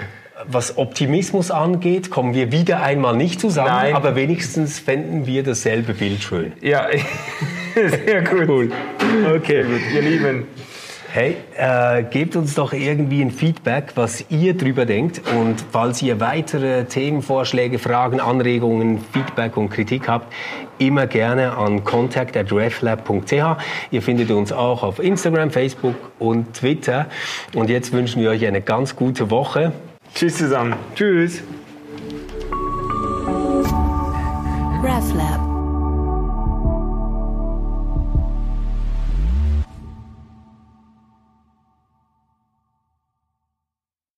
was 0.47 0.79
Optimismus 0.79 1.51
angeht, 1.51 2.11
kommen 2.11 2.33
wir 2.33 2.51
wieder 2.51 2.83
einmal 2.83 3.15
nicht 3.15 3.43
zusammen, 3.43 3.69
Nein. 3.69 3.95
aber 3.95 4.17
wenigstens 4.17 4.79
fänden 4.79 5.27
wir 5.27 5.43
dasselbe 5.43 5.93
Bild 5.93 6.23
schön. 6.23 6.53
Ja, 6.63 6.87
sehr 7.75 8.23
gut. 8.23 8.49
Cool. 8.49 8.73
Okay, 9.37 9.65
gut. 9.65 9.81
ihr 9.95 10.01
Lieben. 10.01 10.45
Hey, 11.13 11.39
äh, 11.57 12.05
gebt 12.05 12.37
uns 12.37 12.55
doch 12.55 12.73
irgendwie 12.73 13.21
ein 13.21 13.33
Feedback, 13.33 13.95
was 13.97 14.25
ihr 14.31 14.57
drüber 14.57 14.87
denkt. 14.87 15.21
Und 15.37 15.57
falls 15.73 16.01
ihr 16.03 16.21
weitere 16.21 16.85
Themenvorschläge, 16.85 17.81
Fragen, 17.81 18.21
Anregungen, 18.21 19.01
Feedback 19.13 19.57
und 19.57 19.71
Kritik 19.71 20.07
habt, 20.07 20.33
immer 20.79 21.09
gerne 21.09 21.57
an 21.57 21.83
contact@reflab.ch. 21.83 23.57
Ihr 23.91 24.03
findet 24.03 24.31
uns 24.31 24.53
auch 24.53 24.85
auf 24.85 25.01
Instagram, 25.01 25.51
Facebook 25.51 25.97
und 26.21 26.55
Twitter. 26.55 27.07
Und 27.57 27.71
jetzt 27.71 27.93
wünschen 27.93 28.23
wir 28.23 28.31
euch 28.31 28.47
eine 28.47 28.61
ganz 28.61 28.95
gute 28.95 29.31
Woche. 29.31 29.73
Tschüss 30.15 30.37
zusammen. 30.37 30.77
Tschüss. 30.95 31.43
RefLab. 34.85 35.30